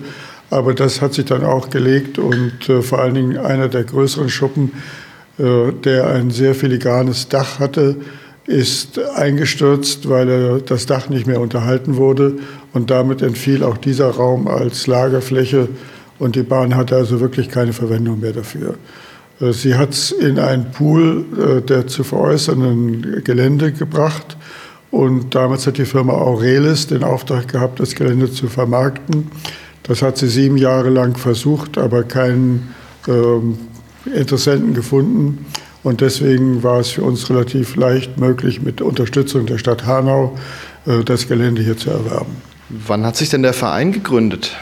[0.49, 4.29] Aber das hat sich dann auch gelegt und äh, vor allen Dingen einer der größeren
[4.29, 4.71] Schuppen,
[5.37, 7.95] der ein sehr filigranes Dach hatte,
[8.45, 12.35] ist eingestürzt, weil das Dach nicht mehr unterhalten wurde.
[12.71, 15.69] Und damit entfiel auch dieser Raum als Lagerfläche
[16.19, 18.75] und die Bahn hatte also wirklich keine Verwendung mehr dafür.
[19.41, 24.37] Äh, sie hat es in einen Pool äh, der zu veräußernden Gelände gebracht.
[24.91, 29.31] Und damals hat die Firma Aurelis den Auftrag gehabt, das Gelände zu vermarkten.
[29.81, 32.73] Das hat sie sieben Jahre lang versucht, aber keinen
[33.07, 33.57] ähm,
[34.05, 35.45] Interessenten gefunden.
[35.83, 40.37] Und deswegen war es für uns relativ leicht möglich, mit Unterstützung der Stadt Hanau
[40.85, 42.37] äh, das Gelände hier zu erwerben.
[42.69, 44.55] Wann hat sich denn der Verein gegründet?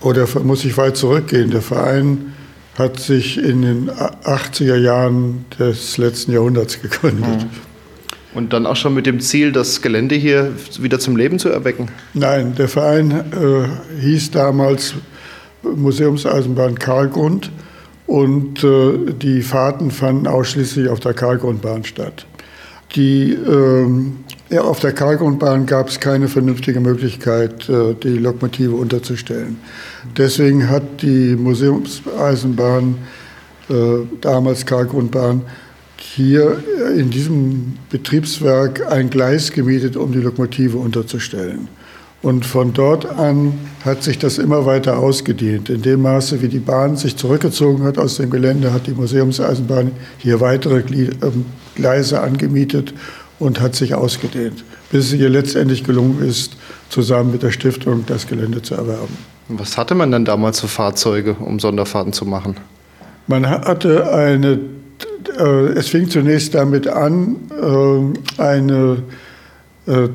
[0.00, 1.50] Oder muss ich weit zurückgehen?
[1.50, 2.34] Der Verein
[2.76, 7.42] hat sich in den 80er Jahren des letzten Jahrhunderts gegründet.
[7.42, 7.50] Mhm.
[8.34, 11.88] Und dann auch schon mit dem Ziel, das Gelände hier wieder zum Leben zu erwecken?
[12.12, 14.92] Nein, der Verein äh, hieß damals
[15.62, 17.50] Museumseisenbahn Karlgrund
[18.06, 22.26] und äh, die Fahrten fanden ausschließlich auf der Karlgrundbahn statt.
[22.94, 29.58] Die ähm, ja, auf der Karlgrundbahn gab es keine vernünftige Möglichkeit, äh, die Lokomotive unterzustellen.
[30.16, 32.96] Deswegen hat die Museumseisenbahn,
[33.68, 33.74] äh,
[34.20, 35.42] damals Karlgrundbahn,
[35.98, 36.62] hier
[36.96, 41.68] in diesem Betriebswerk ein Gleis gemietet, um die Lokomotive unterzustellen.
[42.26, 43.52] Und von dort an
[43.84, 45.70] hat sich das immer weiter ausgedehnt.
[45.70, 49.92] In dem Maße, wie die Bahn sich zurückgezogen hat aus dem Gelände, hat die Museumseisenbahn
[50.18, 51.46] hier weitere ähm,
[51.76, 52.92] Gleise angemietet
[53.38, 56.56] und hat sich ausgedehnt, bis es ihr letztendlich gelungen ist,
[56.88, 59.16] zusammen mit der Stiftung das Gelände zu erwerben.
[59.46, 62.56] Was hatte man denn damals für Fahrzeuge, um Sonderfahrten zu machen?
[63.28, 64.58] Man hatte eine,
[65.38, 69.04] äh, es fing zunächst damit an, äh, eine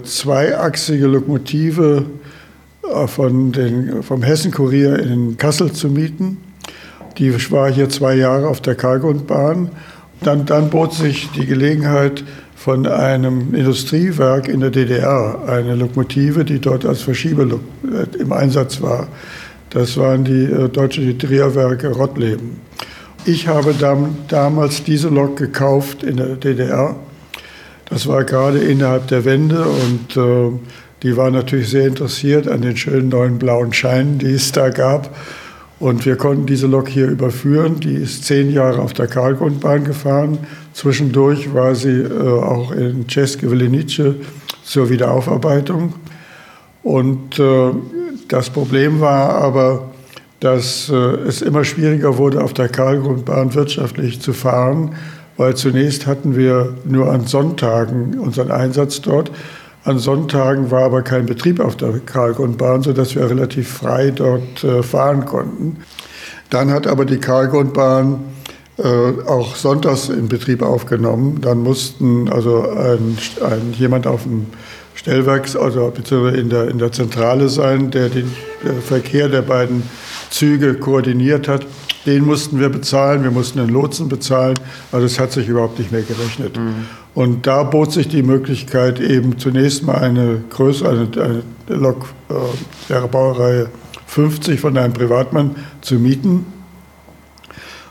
[0.03, 2.05] zweiachsige Lokomotive
[2.83, 6.37] äh, von den, vom Hessen-Kurier in Kassel zu mieten.
[7.17, 9.69] Die war hier zwei Jahre auf der Kargundbahn.
[10.21, 12.23] Dann, dann bot sich die Gelegenheit,
[12.61, 18.83] von einem Industriewerk in der DDR, eine Lokomotive, die dort als Verschieber äh, im Einsatz
[18.83, 19.07] war.
[19.71, 22.57] Das waren die äh, deutschen Hydrierwerke Rottleben.
[23.25, 26.95] Ich habe dam damals diese Lok gekauft in der DDR.
[27.91, 30.57] Das war gerade innerhalb der Wende und äh,
[31.03, 35.13] die war natürlich sehr interessiert an den schönen neuen blauen Scheinen, die es da gab.
[35.77, 37.81] Und wir konnten diese Lok hier überführen.
[37.81, 40.37] Die ist zehn Jahre auf der Karlgrundbahn gefahren.
[40.71, 44.15] Zwischendurch war sie äh, auch in České Velenice
[44.63, 45.93] zur Wiederaufarbeitung.
[46.83, 47.71] Und äh,
[48.29, 49.91] das Problem war aber,
[50.39, 54.95] dass äh, es immer schwieriger wurde, auf der Karlgrundbahn wirtschaftlich zu fahren,
[55.41, 59.31] weil zunächst hatten wir nur an Sonntagen unseren Einsatz dort.
[59.83, 64.83] An Sonntagen war aber kein Betrieb auf der Karlgrundbahn, sodass wir relativ frei dort äh,
[64.83, 65.77] fahren konnten.
[66.51, 68.19] Dann hat aber die Karlgrundbahn
[68.77, 71.39] äh, äh, auch sonntags in Betrieb aufgenommen.
[71.41, 74.45] Dann mussten also ein, ein, jemand auf dem
[74.95, 78.31] Stellwerk, also beziehungsweise in der, in der Zentrale sein, der den
[78.85, 79.83] Verkehr der beiden
[80.31, 81.67] Züge koordiniert hat.
[82.07, 84.57] Den mussten wir bezahlen, wir mussten den Lotsen bezahlen.
[84.91, 86.57] Also es hat sich überhaupt nicht mehr gerechnet.
[86.57, 86.87] Mhm.
[87.13, 92.33] Und da bot sich die Möglichkeit, eben zunächst mal eine größere eine, eine Lok äh,
[92.89, 93.69] der Baureihe
[94.07, 96.45] 50 von einem Privatmann zu mieten.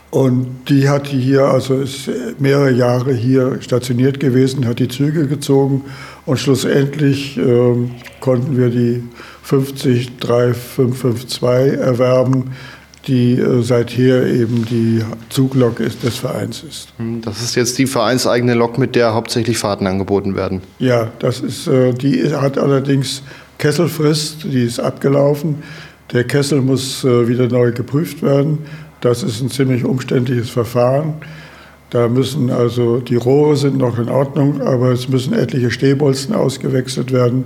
[0.09, 5.83] Und die hat hier, also ist mehrere Jahre hier stationiert gewesen, hat die Züge gezogen
[6.25, 7.75] und schlussendlich äh,
[8.19, 9.03] konnten wir die
[9.59, 12.51] 50352 erwerben,
[13.07, 16.89] die äh, seither eben die Zuglok ist, des Vereins ist.
[16.97, 20.61] Hm, das ist jetzt die vereinseigene Lok, mit der hauptsächlich Fahrten angeboten werden.
[20.79, 23.23] Ja, das ist, äh, die hat allerdings
[23.57, 25.63] Kesselfrist, die ist abgelaufen.
[26.13, 28.59] Der Kessel muss äh, wieder neu geprüft werden.
[29.01, 31.15] Das ist ein ziemlich umständliches Verfahren.
[31.89, 37.11] Da müssen also die Rohre sind noch in Ordnung, aber es müssen etliche Stehbolzen ausgewechselt
[37.11, 37.43] werden,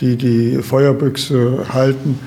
[0.00, 2.18] die die Feuerbüchse halten.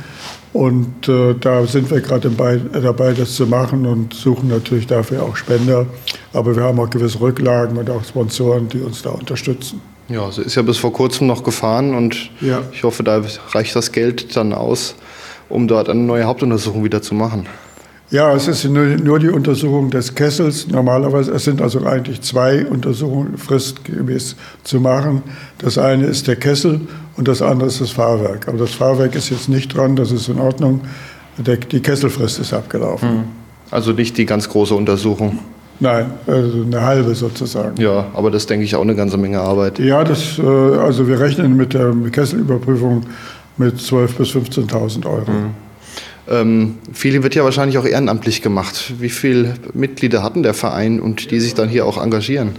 [0.54, 5.38] Und äh, da sind wir gerade dabei, das zu machen und suchen natürlich dafür auch
[5.38, 5.86] Spender.
[6.34, 9.82] Aber wir haben auch gewisse Rücklagen und auch Sponsoren, die uns da unterstützen.
[10.10, 12.64] Ja, sie ist ja bis vor kurzem noch gefahren und ja.
[12.74, 13.22] ich hoffe, da
[13.54, 14.96] reicht das Geld dann aus,
[15.48, 17.48] um dort eine neue Hauptuntersuchung wieder zu machen.
[18.10, 20.68] Ja, es ist nur, nur, die Untersuchung des Kessels.
[20.68, 25.24] Normalerweise, es sind also eigentlich zwei Untersuchungen fristgemäß zu machen.
[25.60, 26.82] Das eine ist der Kessel
[27.18, 28.48] und das andere ist das Fahrwerk.
[28.48, 30.82] Aber das Fahrwerk ist jetzt nicht dran, das ist in Ordnung.
[31.38, 33.10] Der, die Kesselfrist ist abgelaufen.
[33.10, 33.24] Hm.
[33.70, 35.40] Also nicht die ganz große Untersuchung.
[35.80, 37.82] Nein, also eine halbe sozusagen.
[37.82, 39.80] Ja, aber das denke ich auch eine ganze Menge Arbeit.
[39.80, 43.04] Ja, das, äh, also wir rechnen mit der Kesselüberprüfung
[43.58, 45.28] mit 12.000 bis 15.000 Euro.
[45.28, 45.50] Hm.
[46.30, 48.94] Ähm, viele wird ja wahrscheinlich auch ehrenamtlich gemacht.
[49.00, 52.52] Wie viele Mitglieder hatten der Verein und die sich dann hier auch engagieren?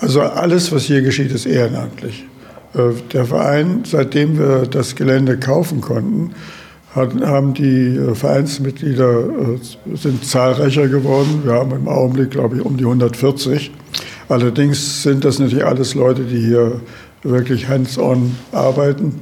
[0.00, 2.26] Also alles, was hier geschieht, ist ehrenamtlich.
[2.74, 6.34] Äh, der Verein, seitdem wir das Gelände kaufen konnten,
[6.94, 11.42] haben die äh, Vereinsmitglieder äh, sind zahlreicher geworden.
[11.44, 13.70] Wir haben im Augenblick, glaube ich, um die 140.
[14.28, 16.80] Allerdings sind das natürlich alles Leute, die hier
[17.22, 19.20] wirklich hands-on arbeiten.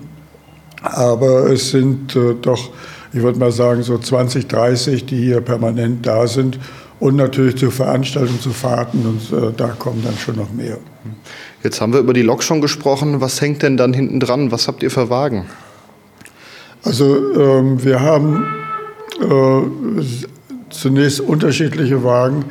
[0.82, 2.70] Aber es sind doch
[3.12, 6.58] ich würde mal sagen, so 20, 30, die hier permanent da sind.
[7.00, 10.76] Und natürlich zu Veranstaltungen, zu Fahrten und da kommen dann schon noch mehr.
[11.66, 13.20] Jetzt haben wir über die Lok schon gesprochen.
[13.20, 14.52] Was hängt denn dann hinten dran?
[14.52, 15.46] Was habt ihr für Wagen?
[16.84, 18.46] Also ähm, wir haben
[19.20, 20.02] äh,
[20.70, 22.44] zunächst unterschiedliche Wagen.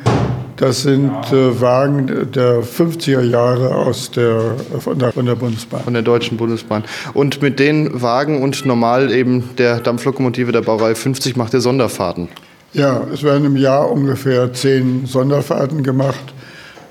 [0.58, 5.80] Das sind äh, Wagen der 50er Jahre aus der, von, der, von der Bundesbahn.
[5.84, 6.84] Von der Deutschen Bundesbahn.
[7.14, 12.28] Und mit den Wagen und normal eben der Dampflokomotive der Baureihe 50 macht ihr Sonderfahrten?
[12.74, 16.34] Ja, es werden im Jahr ungefähr zehn Sonderfahrten gemacht.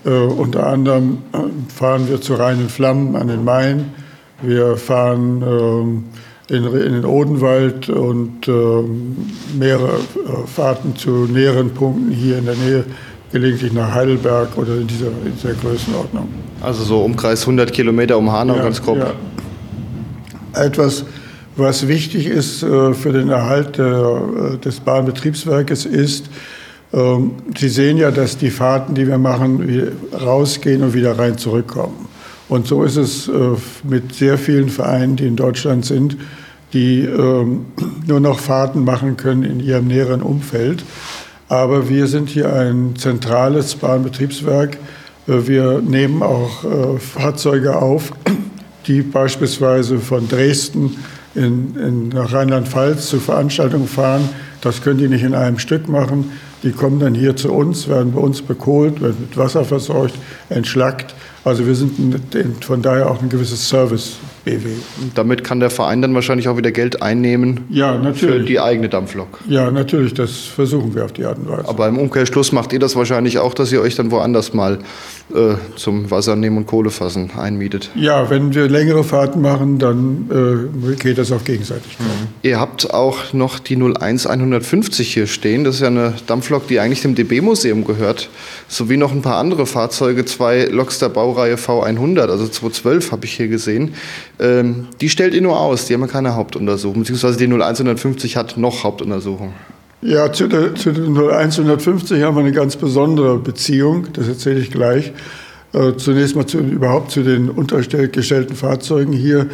[0.06, 1.38] Äh, unter anderem äh,
[1.74, 3.92] fahren wir zu reinen Flammen an den Main.
[4.42, 9.16] Wir fahren äh, in, in, den Odenwald und ähm,
[9.58, 12.84] mehrere äh, Fahrten zu näheren Punkten hier in der Nähe
[13.32, 16.28] gelegentlich nach Heidelberg oder in dieser, in dieser Größenordnung.
[16.62, 19.00] Also so Umkreis 100 Kilometer um Hanau, ja, ganz grob.
[19.00, 20.64] Ja.
[20.64, 21.06] Etwas,
[21.56, 26.30] was wichtig ist äh, für den Erhalt des Bahnbetriebswerkes ist,
[27.58, 32.08] Sie sehen ja, dass die Fahrten, die wir machen, rausgehen und wieder rein zurückkommen.
[32.48, 33.32] Und so ist es äh,
[33.84, 36.18] mit sehr vielen Vereinen, die in Deutschland sind,
[36.74, 37.66] die ähm,
[38.08, 40.84] nur noch Fahrten machen können in ihrem näheren Umfeld.
[41.48, 44.78] Aber wir sind hier ein zentrales Bahnbetriebswerk.
[45.28, 48.14] Äh, wir nehmen auch äh, Fahrzeuge auf,
[48.88, 50.98] die beispielsweise von Dresden
[51.34, 54.30] in, in, nach Rheinland-Pfalz zu Veranstaltungen fahren.
[54.66, 56.32] Das können die nicht in einem Stück machen.
[56.64, 60.16] Die kommen dann hier zu uns, werden bei uns bekohlt, werden mit Wasser versorgt,
[60.50, 61.14] entschlackt.
[61.44, 64.70] Also wir sind von daher auch ein gewisses Service BW.
[65.16, 68.36] Damit kann der Verein dann wahrscheinlich auch wieder Geld einnehmen ja, natürlich.
[68.36, 69.40] für die eigene Dampflok.
[69.50, 71.68] Ja, natürlich, das versuchen wir auf die Art und Weise.
[71.68, 74.80] Aber im Umkehrschluss macht ihr das wahrscheinlich auch, dass ihr euch dann woanders mal
[75.34, 77.90] äh, zum Wassernehmen und Kohlefassen einmietet.
[77.96, 81.98] Ja, wenn wir längere Fahrten machen, dann äh, geht das auch gegenseitig.
[82.00, 82.28] Mhm.
[82.44, 85.64] Ihr habt auch noch die 01150 hier stehen.
[85.64, 88.30] Das ist ja eine Dampflok, die eigentlich dem DB-Museum gehört.
[88.68, 93.34] Sowie noch ein paar andere Fahrzeuge, zwei Loks der Baureihe V100, also 212 habe ich
[93.34, 93.96] hier gesehen.
[94.40, 98.58] Ähm, die stellt ihr nur aus, die haben ja keine Hauptuntersuchung, beziehungsweise die 0150 hat
[98.58, 99.54] noch Hauptuntersuchung.
[100.02, 105.14] Ja, zu der 0150 haben wir eine ganz besondere Beziehung, das erzähle ich gleich.
[105.74, 109.48] Äh, zunächst mal zu, überhaupt zu den untergestellten Fahrzeugen hier.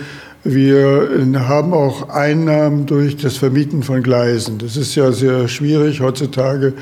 [0.43, 1.09] Wir
[1.47, 4.57] haben auch Einnahmen durch das Vermieten von Gleisen.
[4.57, 6.73] Das ist ja sehr schwierig heutzutage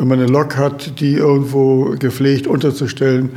[0.00, 3.32] wenn man eine Lok hat, die irgendwo gepflegt unterzustellen,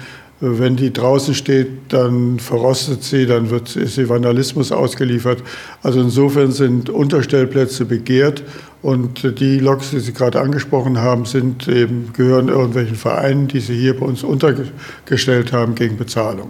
[0.46, 5.42] wenn die draußen steht, dann verrostet sie, dann wird, ist sie Vandalismus ausgeliefert.
[5.82, 8.44] Also insofern sind Unterstellplätze begehrt
[8.82, 13.76] und die Loks, die Sie gerade angesprochen haben, sind eben, gehören irgendwelchen Vereinen, die Sie
[13.76, 16.50] hier bei uns untergestellt haben gegen Bezahlung.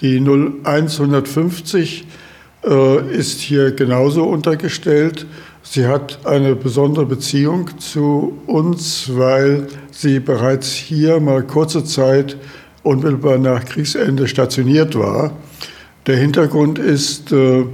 [0.00, 2.06] Die 0150
[2.64, 5.26] äh, ist hier genauso untergestellt.
[5.64, 12.36] Sie hat eine besondere Beziehung zu uns, weil sie bereits hier mal kurze Zeit
[12.86, 15.32] unmittelbar nach Kriegsende stationiert war.
[16.06, 17.64] Der Hintergrund ist, äh,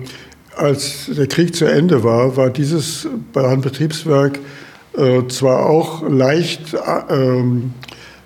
[0.56, 4.38] als der Krieg zu Ende war, war dieses Bahnbetriebswerk
[4.96, 7.42] äh, zwar auch leicht, äh,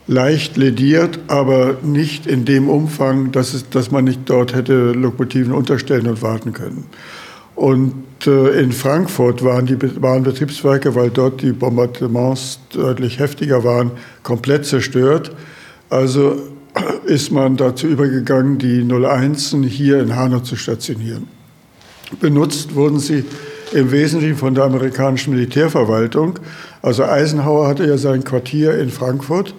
[0.07, 5.53] leicht lediert, aber nicht in dem Umfang, dass, es, dass man nicht dort hätte Lokomotiven
[5.53, 6.85] unterstellen und warten können.
[7.57, 14.67] Und äh, in Frankfurt waren die Bahnbetriebswerke, weil dort die Bombardements deutlich heftiger waren, komplett
[14.67, 15.33] zerstört.
[15.89, 16.37] Also
[17.05, 21.29] ist man dazu übergegangen, die 01 hier in Hanau zu stationieren.
[22.21, 23.25] Benutzt wurden sie
[23.73, 26.39] im Wesentlichen von der amerikanischen Militärverwaltung.
[26.83, 29.55] Also Eisenhower hatte ja sein Quartier in Frankfurt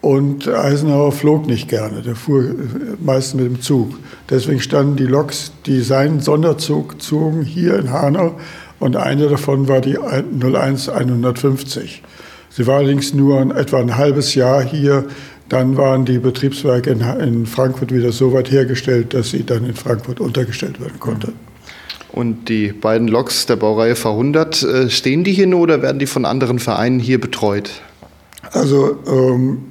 [0.00, 2.54] und Eisenhower flog nicht gerne, der fuhr
[3.00, 3.94] meistens mit dem Zug.
[4.30, 8.38] Deswegen standen die Loks, die seinen Sonderzug zogen, hier in Hanau
[8.78, 12.02] und eine davon war die 01 150.
[12.50, 15.06] Sie war allerdings nur etwa ein halbes Jahr hier
[15.48, 20.20] dann waren die Betriebswerke in, Frankfurt wieder so weit hergestellt, dass sie dann in Frankfurt
[20.20, 21.32] untergestellt werden konnte.
[22.12, 26.06] Und die beiden Loks der Baureihe V100, äh, stehen die hier nur oder werden die
[26.06, 27.70] von anderen Vereinen hier betreut?
[28.52, 29.64] Also ähm,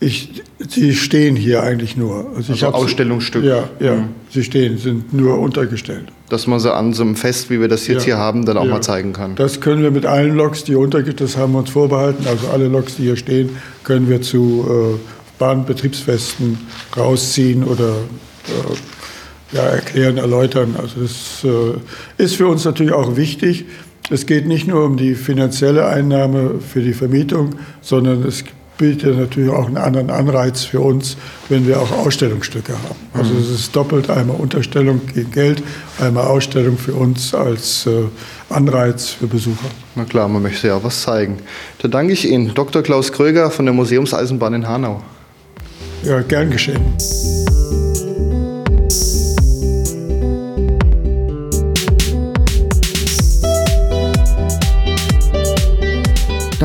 [0.00, 2.30] ich, sie stehen hier eigentlich nur.
[2.36, 3.44] Also, also Ausstellungsstück.
[3.44, 3.96] Ja, ja.
[3.96, 4.08] Mhm.
[4.30, 6.06] Sie stehen, sind nur untergestellt.
[6.28, 8.14] Dass man sie an so einem Fest, wie wir das jetzt ja.
[8.14, 8.70] hier haben, dann auch ja.
[8.70, 9.34] mal zeigen kann.
[9.34, 12.26] Das können wir mit allen Loks, die untergestellt das haben wir uns vorbehalten.
[12.26, 13.50] Also alle Loks, die hier stehen,
[13.82, 16.58] können wir zu äh, Bahnbetriebsfesten
[16.96, 20.76] rausziehen oder äh, ja, erklären, erläutern.
[20.78, 23.64] Also das äh, ist für uns natürlich auch wichtig.
[24.10, 28.44] Es geht nicht nur um die finanzielle Einnahme für die Vermietung, sondern es
[28.78, 31.16] bietet natürlich auch einen anderen Anreiz für uns,
[31.48, 32.96] wenn wir auch Ausstellungsstücke haben.
[33.12, 33.40] Also mhm.
[33.40, 35.62] es ist doppelt einmal Unterstellung gegen Geld,
[36.00, 38.04] einmal Ausstellung für uns als äh,
[38.48, 39.68] Anreiz für Besucher.
[39.94, 41.38] Na klar, man möchte ja auch was zeigen.
[41.82, 42.82] Dann danke ich Ihnen, Dr.
[42.82, 45.02] Klaus Kröger von der Museumseisenbahn in Hanau.
[46.04, 46.80] Ja, gern geschehen.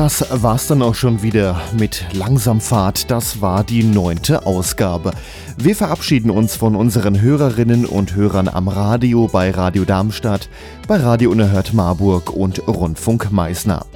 [0.04, 3.10] Das war's dann auch schon wieder mit Langsamfahrt.
[3.10, 5.12] Das war die neunte Ausgabe.
[5.56, 10.50] Wir verabschieden uns von unseren Hörerinnen und Hörern am Radio bei Radio Darmstadt,
[10.86, 13.86] bei Radio Unerhört Marburg und Rundfunk Meißner.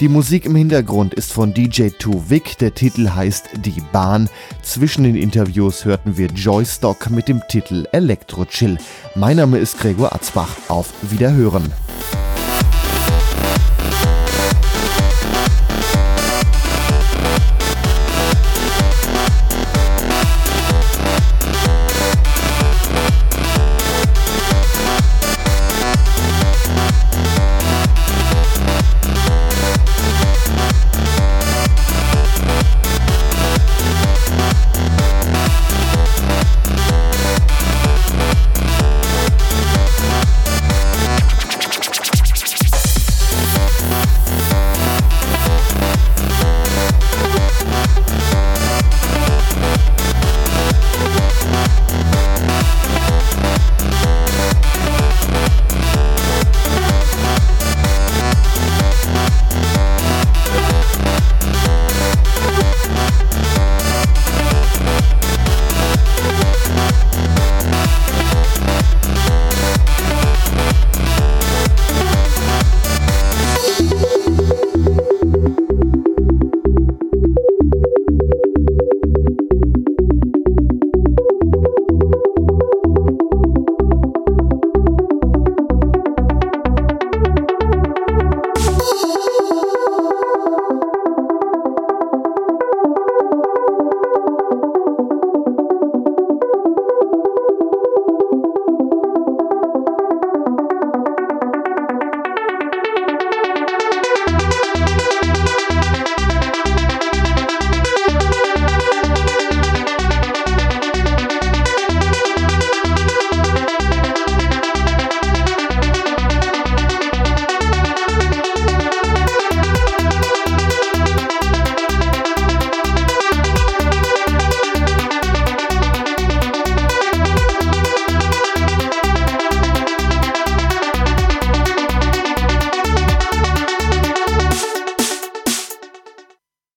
[0.00, 4.28] Die Musik im Hintergrund ist von DJ Tuvik, der Titel heißt Die Bahn.
[4.62, 8.78] Zwischen den Interviews hörten wir Joystock mit dem Titel Elektro Chill.
[9.14, 10.56] Mein Name ist Gregor Atzbach.
[10.68, 11.72] Auf Wiederhören.